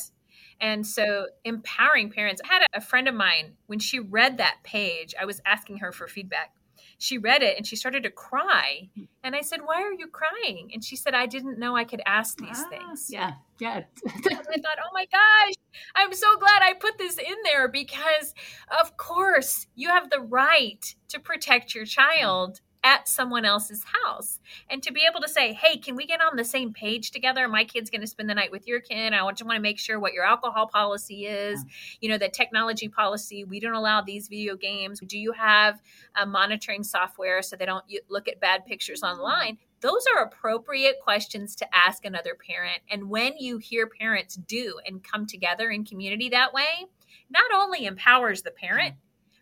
and 0.61 0.87
so 0.87 1.27
empowering 1.45 2.11
parents. 2.11 2.41
I 2.45 2.53
had 2.53 2.67
a 2.73 2.81
friend 2.81 3.09
of 3.09 3.15
mine, 3.15 3.55
when 3.67 3.79
she 3.79 3.99
read 3.99 4.39
that 4.39 4.59
page, 4.63 5.15
I 5.21 5.25
was 5.25 5.41
asking 5.45 5.79
her 5.79 5.93
for 5.93 6.07
feedback. 6.07 6.53
She 6.99 7.19
read 7.19 7.43
it 7.43 7.57
and 7.57 7.67
she 7.67 7.77
started 7.77 8.05
to 8.05 8.11
cry. 8.11 8.89
And 9.23 9.35
I 9.35 9.41
said, 9.41 9.61
Why 9.65 9.83
are 9.83 9.93
you 9.93 10.07
crying? 10.07 10.71
And 10.73 10.83
she 10.83 10.97
said, 10.97 11.15
I 11.15 11.27
didn't 11.27 11.59
know 11.59 11.77
I 11.77 11.85
could 11.85 12.01
ask 12.07 12.39
these 12.39 12.65
ah, 12.65 12.69
things. 12.71 13.09
Yeah. 13.11 13.33
Yeah. 13.59 13.83
I 14.07 14.21
thought, 14.21 14.79
Oh 14.83 14.91
my 14.93 15.07
gosh, 15.11 15.55
I'm 15.95 16.13
so 16.13 16.37
glad 16.39 16.63
I 16.63 16.75
put 16.75 16.99
this 16.99 17.19
in 17.19 17.37
there 17.45 17.69
because, 17.69 18.33
of 18.81 18.97
course, 18.97 19.67
you 19.75 19.89
have 19.89 20.11
the 20.11 20.21
right 20.21 20.95
to 21.09 21.19
protect 21.19 21.75
your 21.75 21.85
child 21.85 22.61
at 22.85 23.09
someone 23.09 23.47
else's 23.47 23.83
house. 24.05 24.39
And 24.69 24.83
to 24.83 24.93
be 24.93 25.07
able 25.11 25.23
to 25.23 25.29
say, 25.29 25.55
hey, 25.55 25.79
can 25.79 25.97
we 25.97 26.07
get 26.07 26.21
on 26.21 26.37
the 26.37 26.45
same 26.45 26.75
page 26.75 27.11
together? 27.11 27.49
My 27.49 27.65
kid's 27.65 27.89
going 27.89 28.03
to 28.03 28.07
spend 28.07 28.29
the 28.29 28.35
night 28.35 28.53
with 28.53 28.69
your 28.69 28.79
kid. 28.79 29.15
I 29.15 29.29
just 29.31 29.45
want 29.45 29.57
to 29.57 29.63
make 29.63 29.79
sure 29.79 29.99
what 29.99 30.13
your 30.13 30.25
alcohol 30.25 30.69
policy 30.69 31.27
is, 31.27 31.65
yeah. 31.65 31.73
you 32.03 32.09
know, 32.11 32.19
the 32.19 32.29
technology 32.29 32.89
policy. 32.89 33.43
We 33.43 33.59
don't 33.59 33.75
allow 33.75 34.03
these 34.03 34.29
video 34.29 34.55
games. 34.55 35.01
Do 35.01 35.19
you 35.19 35.33
have 35.33 35.81
a 36.15 36.27
monitoring 36.27 36.85
software 36.85 37.41
so 37.41 37.57
they 37.57 37.67
don't 37.67 37.87
look 38.11 38.29
at 38.29 38.39
bad 38.39 38.67
pictures 38.67 39.03
online? 39.03 39.57
Those 39.81 40.05
are 40.15 40.23
appropriate 40.23 40.97
questions 41.03 41.57
to 41.57 41.77
ask 41.77 42.05
another 42.05 42.35
parent. 42.35 42.83
And 42.91 43.09
when 43.09 43.39
you 43.39 43.59
hear 43.59 43.87
parents 43.87 44.37
do 44.37 44.79
and 44.87 45.03
come 45.03 45.27
together 45.27 45.71
in 45.71 45.85
community 45.85 46.29
that 46.31 46.53
way, 46.53 46.87
not 47.31 47.51
only 47.55 47.87
empowers 47.87 48.43
the 48.43 48.51
parent, 48.51 48.95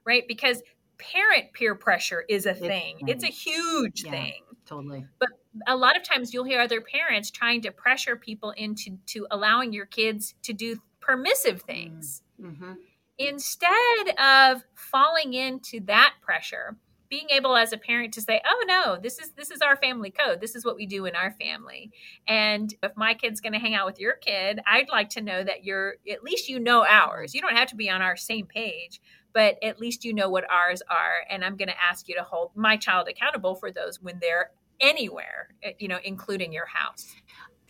right? 0.05 0.25
Because 0.27 0.63
parent 1.03 1.53
peer 1.53 1.75
pressure 1.75 2.25
is 2.29 2.47
a 2.47 2.55
thing. 2.55 2.97
It's, 3.01 3.25
it's 3.25 3.25
a 3.25 3.29
huge 3.29 4.05
yeah, 4.05 4.11
thing. 4.11 4.43
Totally. 4.67 5.07
But 5.19 5.29
a 5.67 5.77
lot 5.77 5.97
of 5.97 6.03
times 6.03 6.33
you'll 6.33 6.45
hear 6.45 6.61
other 6.61 6.81
parents 6.81 7.31
trying 7.31 7.63
to 7.63 7.73
pressure 7.73 8.17
people 8.17 8.51
into 8.53 8.99
to 9.07 9.27
allowing 9.31 9.73
your 9.73 9.87
kids 9.87 10.35
to 10.43 10.53
do 10.53 10.81
permissive 11.01 11.63
things. 11.63 12.23
Mm-hmm. 12.41 12.73
Instead 13.19 14.09
of 14.19 14.65
falling 14.75 15.35
into 15.35 15.81
that 15.87 16.15
pressure, 16.23 16.77
being 17.13 17.29
able 17.29 17.59
as 17.59 17.75
a 17.75 17.77
parent 17.77 18.15
to 18.15 18.23
say, 18.23 18.41
"Oh 18.47 18.65
no, 18.67 18.97
this 18.99 19.19
is 19.19 19.33
this 19.33 19.51
is 19.51 19.61
our 19.61 19.77
family 19.77 20.11
code. 20.11 20.41
This 20.41 20.57
is 20.57 20.65
what 20.65 20.77
we 20.77 20.87
do 20.87 21.05
in 21.05 21.15
our 21.15 21.31
family." 21.33 21.91
And 22.27 22.75
if 22.83 22.93
my 22.97 23.13
kid's 23.13 23.43
going 23.43 23.53
to 23.53 23.59
hang 23.59 23.75
out 23.75 23.85
with 23.85 24.01
your 24.01 24.15
kid, 24.15 24.61
I'd 24.67 24.89
like 24.89 25.11
to 25.11 25.21
know 25.21 25.45
that 25.45 25.63
you're 25.63 25.97
at 26.11 26.25
least 26.25 26.49
you 26.49 26.59
know 26.59 26.87
ours. 26.87 27.35
You 27.35 27.43
don't 27.43 27.55
have 27.55 27.69
to 27.69 27.77
be 27.77 27.91
on 27.91 28.01
our 28.01 28.17
same 28.17 28.47
page, 28.47 28.99
but 29.35 29.57
at 29.63 29.79
least 29.79 30.07
you 30.07 30.15
know 30.15 30.31
what 30.31 30.51
ours 30.51 30.81
are. 30.89 31.27
And 31.29 31.45
I'm 31.45 31.59
going 31.59 31.69
to 31.69 31.83
ask 31.83 32.09
you 32.09 32.15
to 32.15 32.23
hold 32.23 32.53
my 32.55 32.79
child 32.79 33.09
accountable 33.09 33.57
for 33.57 33.71
those 33.71 34.01
when 34.01 34.19
they're 34.19 34.53
anywhere, 34.81 35.49
eh, 35.63 35.73
you 35.79 35.89
know, 35.89 35.99
including 36.03 36.51
your 36.51 36.67
house. 36.67 37.15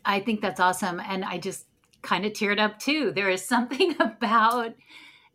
I 0.05 0.21
think 0.21 0.41
that's 0.41 0.61
awesome. 0.61 1.01
And 1.01 1.25
I 1.25 1.39
just 1.39 1.67
kind 2.03 2.25
of 2.25 2.33
teared 2.33 2.61
up 2.61 2.79
too. 2.79 3.11
There 3.11 3.29
is 3.29 3.45
something 3.45 3.97
about 4.01 4.75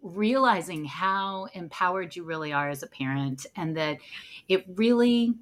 realizing 0.08 0.86
how 0.86 1.48
empowered 1.54 2.16
you 2.16 2.24
really 2.24 2.54
are 2.54 2.70
as 2.70 2.84
a 2.84 2.88
parent 2.88 3.46
and 3.56 3.76
that 3.78 3.98
it 4.48 4.66
really 4.76 5.36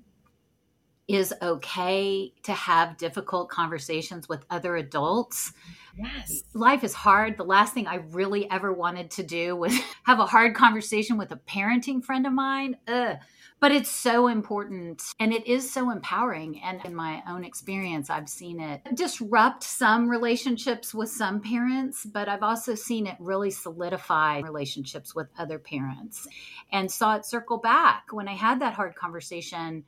is 1.08 1.34
okay 1.42 2.34
to 2.44 2.52
have 2.52 2.98
difficult 2.98 3.50
conversations 3.50 4.28
with 4.28 4.44
other 4.50 4.76
adults. 4.76 5.54
Yes. 5.98 6.44
Life 6.54 6.84
is 6.84 6.94
hard. 6.94 7.38
The 7.38 7.44
last 7.44 7.74
thing 7.74 7.86
I 7.86 7.96
really 7.96 8.50
ever 8.50 8.74
wanted 8.74 9.12
to 9.12 9.24
do 9.24 9.56
was 9.56 9.78
have 10.04 10.20
a 10.20 10.26
hard 10.26 10.56
conversation 10.56 11.18
with 11.18 11.32
a 11.32 11.40
parenting 11.48 12.04
friend 12.04 12.26
of 12.26 12.34
mine. 12.34 12.78
Ugh. 12.88 13.18
But 13.66 13.72
it's 13.72 13.90
so 13.90 14.28
important 14.28 15.02
and 15.20 15.34
it 15.34 15.48
is 15.48 15.74
so 15.74 15.90
empowering. 15.90 16.62
And 16.62 16.86
in 16.86 16.94
my 16.94 17.24
own 17.28 17.44
experience, 17.44 18.12
I've 18.12 18.30
seen 18.30 18.60
it 18.60 18.82
disrupt 18.94 19.64
some 19.64 20.08
relationships 20.08 20.94
with 20.94 21.10
some 21.10 21.42
parents, 21.42 22.06
but 22.06 22.30
I've 22.30 22.44
also 22.44 22.76
seen 22.76 23.08
it 23.08 23.16
really 23.20 23.50
solidify 23.50 24.42
relationships 24.42 25.16
with 25.16 25.30
other 25.40 25.58
parents 25.58 26.28
and 26.72 26.92
saw 26.92 27.16
it 27.16 27.26
circle 27.26 27.58
back 27.58 28.10
when 28.12 28.28
I 28.28 28.34
had 28.34 28.62
that 28.62 28.76
hard 28.76 28.94
conversation 28.94 29.84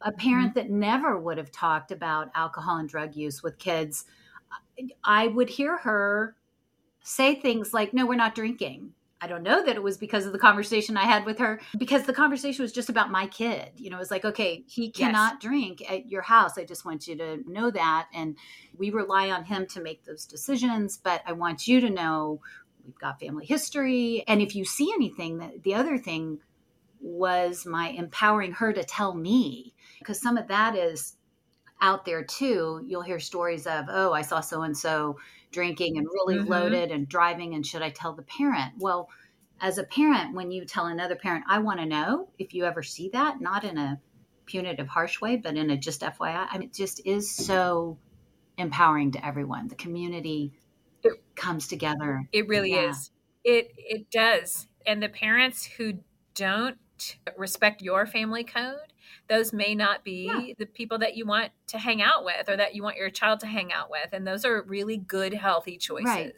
a 0.00 0.10
parent 0.10 0.54
mm-hmm. 0.54 0.60
that 0.60 0.70
never 0.70 1.18
would 1.18 1.36
have 1.36 1.52
talked 1.52 1.92
about 1.92 2.30
alcohol 2.34 2.78
and 2.78 2.88
drug 2.88 3.14
use 3.14 3.42
with 3.42 3.58
kids, 3.58 4.06
I 5.04 5.26
would 5.26 5.50
hear 5.50 5.76
her 5.76 6.34
say 7.02 7.34
things 7.34 7.74
like, 7.74 7.92
No, 7.92 8.06
we're 8.06 8.14
not 8.14 8.34
drinking. 8.34 8.94
I 9.20 9.26
don't 9.26 9.42
know 9.42 9.64
that 9.64 9.76
it 9.76 9.82
was 9.82 9.96
because 9.96 10.26
of 10.26 10.32
the 10.32 10.38
conversation 10.38 10.96
I 10.96 11.04
had 11.04 11.24
with 11.24 11.38
her, 11.38 11.60
because 11.76 12.04
the 12.04 12.12
conversation 12.12 12.62
was 12.62 12.72
just 12.72 12.88
about 12.88 13.10
my 13.10 13.26
kid. 13.26 13.72
You 13.76 13.90
know, 13.90 13.96
it 13.96 14.00
was 14.00 14.10
like, 14.10 14.24
okay, 14.24 14.64
he 14.66 14.90
cannot 14.90 15.34
yes. 15.34 15.42
drink 15.42 15.82
at 15.90 16.08
your 16.08 16.22
house. 16.22 16.56
I 16.56 16.64
just 16.64 16.84
want 16.84 17.08
you 17.08 17.16
to 17.16 17.42
know 17.46 17.70
that. 17.70 18.08
And 18.14 18.36
we 18.76 18.90
rely 18.90 19.30
on 19.30 19.44
him 19.44 19.66
to 19.68 19.82
make 19.82 20.04
those 20.04 20.24
decisions. 20.24 20.96
But 20.96 21.22
I 21.26 21.32
want 21.32 21.66
you 21.66 21.80
to 21.80 21.90
know 21.90 22.40
we've 22.86 22.98
got 22.98 23.20
family 23.20 23.44
history. 23.44 24.24
And 24.28 24.40
if 24.40 24.54
you 24.54 24.64
see 24.64 24.92
anything, 24.94 25.60
the 25.62 25.74
other 25.74 25.98
thing 25.98 26.38
was 27.00 27.66
my 27.66 27.88
empowering 27.90 28.52
her 28.52 28.72
to 28.72 28.84
tell 28.84 29.14
me 29.14 29.74
because 29.98 30.20
some 30.20 30.36
of 30.36 30.48
that 30.48 30.74
is 30.74 31.17
out 31.80 32.04
there 32.04 32.22
too. 32.22 32.82
You'll 32.86 33.02
hear 33.02 33.20
stories 33.20 33.66
of, 33.66 33.86
oh, 33.88 34.12
I 34.12 34.22
saw 34.22 34.40
so 34.40 34.62
and 34.62 34.76
so 34.76 35.18
drinking 35.50 35.98
and 35.98 36.06
really 36.06 36.36
mm-hmm. 36.36 36.50
loaded 36.50 36.90
and 36.90 37.08
driving, 37.08 37.54
and 37.54 37.66
should 37.66 37.82
I 37.82 37.90
tell 37.90 38.12
the 38.12 38.22
parent? 38.22 38.74
Well, 38.78 39.08
as 39.60 39.78
a 39.78 39.84
parent, 39.84 40.34
when 40.34 40.50
you 40.50 40.64
tell 40.64 40.86
another 40.86 41.16
parent, 41.16 41.44
I 41.48 41.58
want 41.58 41.80
to 41.80 41.86
know 41.86 42.28
if 42.38 42.54
you 42.54 42.64
ever 42.64 42.82
see 42.82 43.08
that, 43.12 43.40
not 43.40 43.64
in 43.64 43.76
a 43.76 44.00
punitive, 44.46 44.88
harsh 44.88 45.20
way, 45.20 45.36
but 45.36 45.56
in 45.56 45.70
a 45.70 45.76
just 45.76 46.02
FYI. 46.02 46.46
I 46.50 46.58
mean, 46.58 46.68
it 46.68 46.74
just 46.74 47.00
is 47.04 47.30
so 47.30 47.98
empowering 48.56 49.12
to 49.12 49.26
everyone. 49.26 49.68
The 49.68 49.74
community 49.74 50.52
it, 51.02 51.14
comes 51.34 51.68
together. 51.68 52.28
It 52.32 52.48
really 52.48 52.72
yeah. 52.72 52.90
is. 52.90 53.10
It 53.44 53.72
it 53.76 54.10
does. 54.10 54.66
And 54.86 55.02
the 55.02 55.08
parents 55.08 55.64
who 55.64 55.94
don't 56.34 56.78
respect 57.36 57.82
your 57.82 58.06
family 58.06 58.44
code, 58.44 58.92
those 59.28 59.52
may 59.52 59.74
not 59.74 60.04
be 60.04 60.26
yeah. 60.26 60.54
the 60.58 60.66
people 60.66 60.98
that 60.98 61.16
you 61.16 61.26
want 61.26 61.52
to 61.68 61.78
hang 61.78 62.02
out 62.02 62.24
with 62.24 62.48
or 62.48 62.56
that 62.56 62.74
you 62.74 62.82
want 62.82 62.96
your 62.96 63.10
child 63.10 63.40
to 63.40 63.46
hang 63.46 63.72
out 63.72 63.90
with. 63.90 64.08
And 64.12 64.26
those 64.26 64.44
are 64.44 64.62
really 64.62 64.96
good, 64.96 65.34
healthy 65.34 65.76
choices 65.76 66.06
right. 66.06 66.32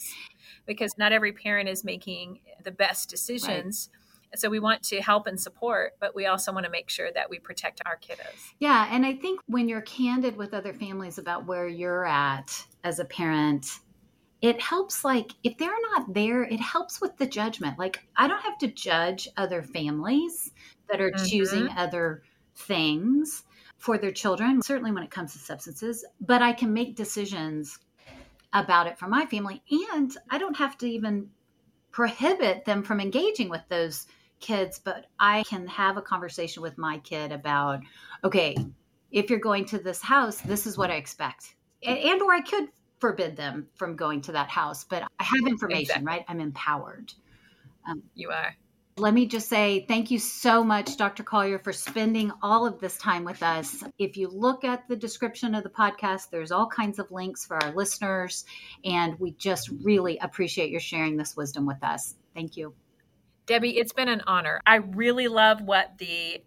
because 0.66 0.98
not 0.98 1.12
every 1.12 1.32
parent 1.32 1.68
is 1.68 1.84
making 1.84 2.40
the 2.64 2.72
best 2.72 3.08
decisions. 3.08 3.90
Right. 3.92 4.38
So 4.40 4.48
we 4.48 4.60
want 4.60 4.82
to 4.84 5.00
help 5.00 5.26
and 5.26 5.40
support, 5.40 5.94
but 6.00 6.14
we 6.14 6.26
also 6.26 6.52
want 6.52 6.64
to 6.64 6.70
make 6.70 6.88
sure 6.90 7.10
that 7.12 7.30
we 7.30 7.38
protect 7.38 7.80
our 7.86 7.96
kiddos. 7.96 8.52
Yeah. 8.58 8.88
And 8.90 9.06
I 9.06 9.14
think 9.14 9.40
when 9.46 9.68
you're 9.68 9.80
candid 9.82 10.36
with 10.36 10.52
other 10.52 10.72
families 10.72 11.18
about 11.18 11.46
where 11.46 11.66
you're 11.66 12.04
at 12.04 12.64
as 12.84 12.98
a 12.98 13.04
parent, 13.04 13.66
it 14.40 14.60
helps 14.60 15.04
like 15.04 15.32
if 15.44 15.58
they're 15.58 15.70
not 15.92 16.14
there 16.14 16.44
it 16.44 16.60
helps 16.60 16.98
with 16.98 17.14
the 17.18 17.26
judgment 17.26 17.78
like 17.78 18.00
i 18.16 18.26
don't 18.26 18.40
have 18.40 18.56
to 18.56 18.68
judge 18.68 19.28
other 19.36 19.62
families 19.62 20.52
that 20.88 20.98
are 20.98 21.10
mm-hmm. 21.10 21.26
choosing 21.26 21.68
other 21.76 22.22
things 22.60 23.44
for 23.78 23.98
their 23.98 24.12
children 24.12 24.62
certainly 24.62 24.92
when 24.92 25.02
it 25.02 25.10
comes 25.10 25.32
to 25.32 25.38
substances 25.38 26.04
but 26.20 26.42
i 26.42 26.52
can 26.52 26.72
make 26.72 26.96
decisions 26.96 27.78
about 28.52 28.86
it 28.86 28.98
for 28.98 29.08
my 29.08 29.24
family 29.26 29.62
and 29.92 30.16
i 30.30 30.38
don't 30.38 30.56
have 30.56 30.76
to 30.76 30.86
even 30.88 31.28
prohibit 31.90 32.64
them 32.64 32.82
from 32.82 33.00
engaging 33.00 33.48
with 33.48 33.62
those 33.68 34.06
kids 34.40 34.78
but 34.78 35.06
i 35.18 35.42
can 35.44 35.66
have 35.66 35.96
a 35.96 36.02
conversation 36.02 36.62
with 36.62 36.76
my 36.78 36.98
kid 36.98 37.32
about 37.32 37.80
okay 38.24 38.56
if 39.10 39.28
you're 39.28 39.38
going 39.38 39.64
to 39.64 39.78
this 39.78 40.00
house 40.00 40.40
this 40.42 40.66
is 40.66 40.78
what 40.78 40.90
i 40.90 40.94
expect 40.94 41.54
and, 41.82 41.98
and 41.98 42.22
or 42.22 42.32
i 42.32 42.40
could 42.40 42.68
forbid 43.00 43.34
them 43.36 43.66
from 43.74 43.96
going 43.96 44.20
to 44.20 44.32
that 44.32 44.48
house, 44.48 44.84
but 44.84 45.02
I 45.18 45.24
have 45.24 45.48
information, 45.48 45.80
exactly. 45.80 46.06
right? 46.06 46.24
I'm 46.28 46.40
empowered. 46.40 47.12
Um, 47.88 48.02
you 48.14 48.30
are. 48.30 48.54
Let 49.00 49.14
me 49.14 49.24
just 49.24 49.48
say 49.48 49.86
thank 49.88 50.10
you 50.10 50.18
so 50.18 50.62
much, 50.62 50.98
Dr. 50.98 51.22
Collier, 51.22 51.58
for 51.58 51.72
spending 51.72 52.30
all 52.42 52.66
of 52.66 52.80
this 52.80 52.98
time 52.98 53.24
with 53.24 53.42
us. 53.42 53.82
If 53.98 54.18
you 54.18 54.28
look 54.28 54.62
at 54.62 54.86
the 54.88 54.96
description 54.96 55.54
of 55.54 55.62
the 55.62 55.70
podcast, 55.70 56.28
there's 56.28 56.52
all 56.52 56.66
kinds 56.66 56.98
of 56.98 57.10
links 57.10 57.46
for 57.46 57.56
our 57.64 57.72
listeners, 57.72 58.44
and 58.84 59.18
we 59.18 59.30
just 59.38 59.70
really 59.82 60.18
appreciate 60.18 60.68
your 60.68 60.80
sharing 60.80 61.16
this 61.16 61.34
wisdom 61.34 61.64
with 61.64 61.82
us. 61.82 62.16
Thank 62.34 62.58
you. 62.58 62.74
Debbie, 63.46 63.78
it's 63.78 63.94
been 63.94 64.10
an 64.10 64.20
honor. 64.26 64.60
I 64.66 64.76
really 64.76 65.28
love 65.28 65.62
what 65.62 65.96
the 65.96 66.42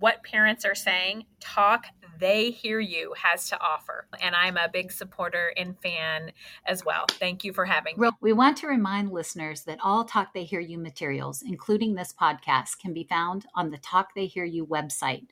what 0.00 0.24
parents 0.24 0.64
are 0.64 0.74
saying. 0.74 1.26
Talk 1.38 1.86
they 2.18 2.50
Hear 2.50 2.80
You 2.80 3.14
has 3.16 3.48
to 3.48 3.60
offer. 3.60 4.06
And 4.20 4.34
I'm 4.34 4.56
a 4.56 4.68
big 4.68 4.92
supporter 4.92 5.52
and 5.56 5.78
fan 5.80 6.32
as 6.66 6.84
well. 6.84 7.04
Thank 7.10 7.44
you 7.44 7.52
for 7.52 7.64
having 7.64 7.98
me. 7.98 8.08
We 8.20 8.32
want 8.32 8.56
to 8.58 8.66
remind 8.66 9.12
listeners 9.12 9.62
that 9.62 9.78
all 9.82 10.04
Talk 10.04 10.32
They 10.32 10.44
Hear 10.44 10.60
You 10.60 10.78
materials, 10.78 11.42
including 11.42 11.94
this 11.94 12.12
podcast, 12.12 12.78
can 12.78 12.92
be 12.92 13.04
found 13.04 13.46
on 13.54 13.70
the 13.70 13.78
Talk 13.78 14.14
They 14.14 14.26
Hear 14.26 14.44
You 14.44 14.66
website, 14.66 15.26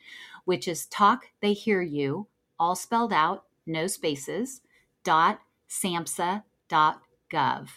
which 0.44 0.68
is 0.68 0.86
Talk 0.86 1.26
They 1.40 1.52
Hear 1.52 1.82
You, 1.82 2.26
all 2.58 2.74
spelled 2.74 3.12
out, 3.12 3.44
no 3.66 3.86
spaces, 3.86 4.60
dot 5.04 5.40
samhsa 5.68 6.44
dot 6.68 7.02
gov. 7.32 7.68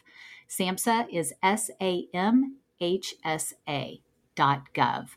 SAMHSA 0.49 1.07
is 1.11 1.33
S 1.41 1.71
A 1.81 2.07
M 2.13 2.57
H 2.79 3.15
S 3.23 3.53
A 3.67 4.01
dot 4.35 4.73
gov. 4.73 5.09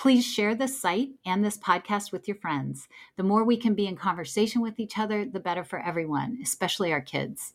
Please 0.00 0.24
share 0.24 0.54
this 0.54 0.80
site 0.80 1.10
and 1.26 1.44
this 1.44 1.58
podcast 1.58 2.10
with 2.10 2.26
your 2.26 2.38
friends. 2.38 2.88
The 3.18 3.22
more 3.22 3.44
we 3.44 3.58
can 3.58 3.74
be 3.74 3.86
in 3.86 3.96
conversation 3.96 4.62
with 4.62 4.80
each 4.80 4.96
other, 4.96 5.26
the 5.26 5.40
better 5.40 5.62
for 5.62 5.78
everyone, 5.78 6.38
especially 6.42 6.90
our 6.90 7.02
kids. 7.02 7.52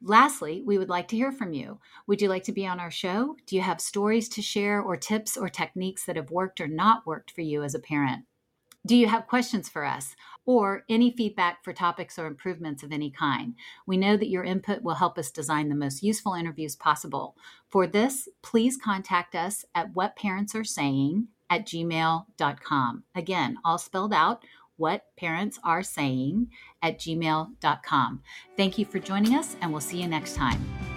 Lastly, 0.00 0.62
we 0.64 0.78
would 0.78 0.88
like 0.88 1.08
to 1.08 1.16
hear 1.16 1.30
from 1.30 1.52
you. 1.52 1.78
Would 2.06 2.22
you 2.22 2.30
like 2.30 2.44
to 2.44 2.52
be 2.52 2.66
on 2.66 2.80
our 2.80 2.90
show? 2.90 3.36
Do 3.44 3.54
you 3.54 3.60
have 3.60 3.82
stories 3.82 4.30
to 4.30 4.40
share 4.40 4.80
or 4.80 4.96
tips 4.96 5.36
or 5.36 5.50
techniques 5.50 6.06
that 6.06 6.16
have 6.16 6.30
worked 6.30 6.58
or 6.58 6.68
not 6.68 7.06
worked 7.06 7.30
for 7.30 7.42
you 7.42 7.62
as 7.62 7.74
a 7.74 7.78
parent? 7.78 8.24
Do 8.86 8.96
you 8.96 9.06
have 9.08 9.26
questions 9.28 9.68
for 9.68 9.84
us 9.84 10.16
or 10.46 10.84
any 10.88 11.14
feedback 11.14 11.62
for 11.62 11.74
topics 11.74 12.18
or 12.18 12.26
improvements 12.26 12.82
of 12.82 12.92
any 12.92 13.10
kind? 13.10 13.56
We 13.86 13.98
know 13.98 14.16
that 14.16 14.30
your 14.30 14.42
input 14.42 14.82
will 14.82 14.94
help 14.94 15.18
us 15.18 15.30
design 15.30 15.68
the 15.68 15.74
most 15.74 16.02
useful 16.02 16.32
interviews 16.32 16.76
possible. 16.76 17.36
For 17.68 17.86
this, 17.86 18.26
please 18.40 18.78
contact 18.78 19.34
us 19.34 19.66
at 19.74 19.92
whatparentsaresaying 19.92 21.26
at 21.52 21.66
gmail.com. 21.66 23.04
Again, 23.14 23.58
all 23.62 23.76
spelled 23.76 24.14
out 24.14 24.42
what 24.78 25.04
parents 25.18 25.58
are 25.62 25.82
saying 25.82 26.48
at 26.82 26.98
gmail.com. 26.98 28.22
Thank 28.56 28.78
you 28.78 28.86
for 28.86 28.98
joining 28.98 29.34
us, 29.34 29.54
and 29.60 29.70
we'll 29.70 29.82
see 29.82 30.00
you 30.00 30.08
next 30.08 30.34
time. 30.34 30.91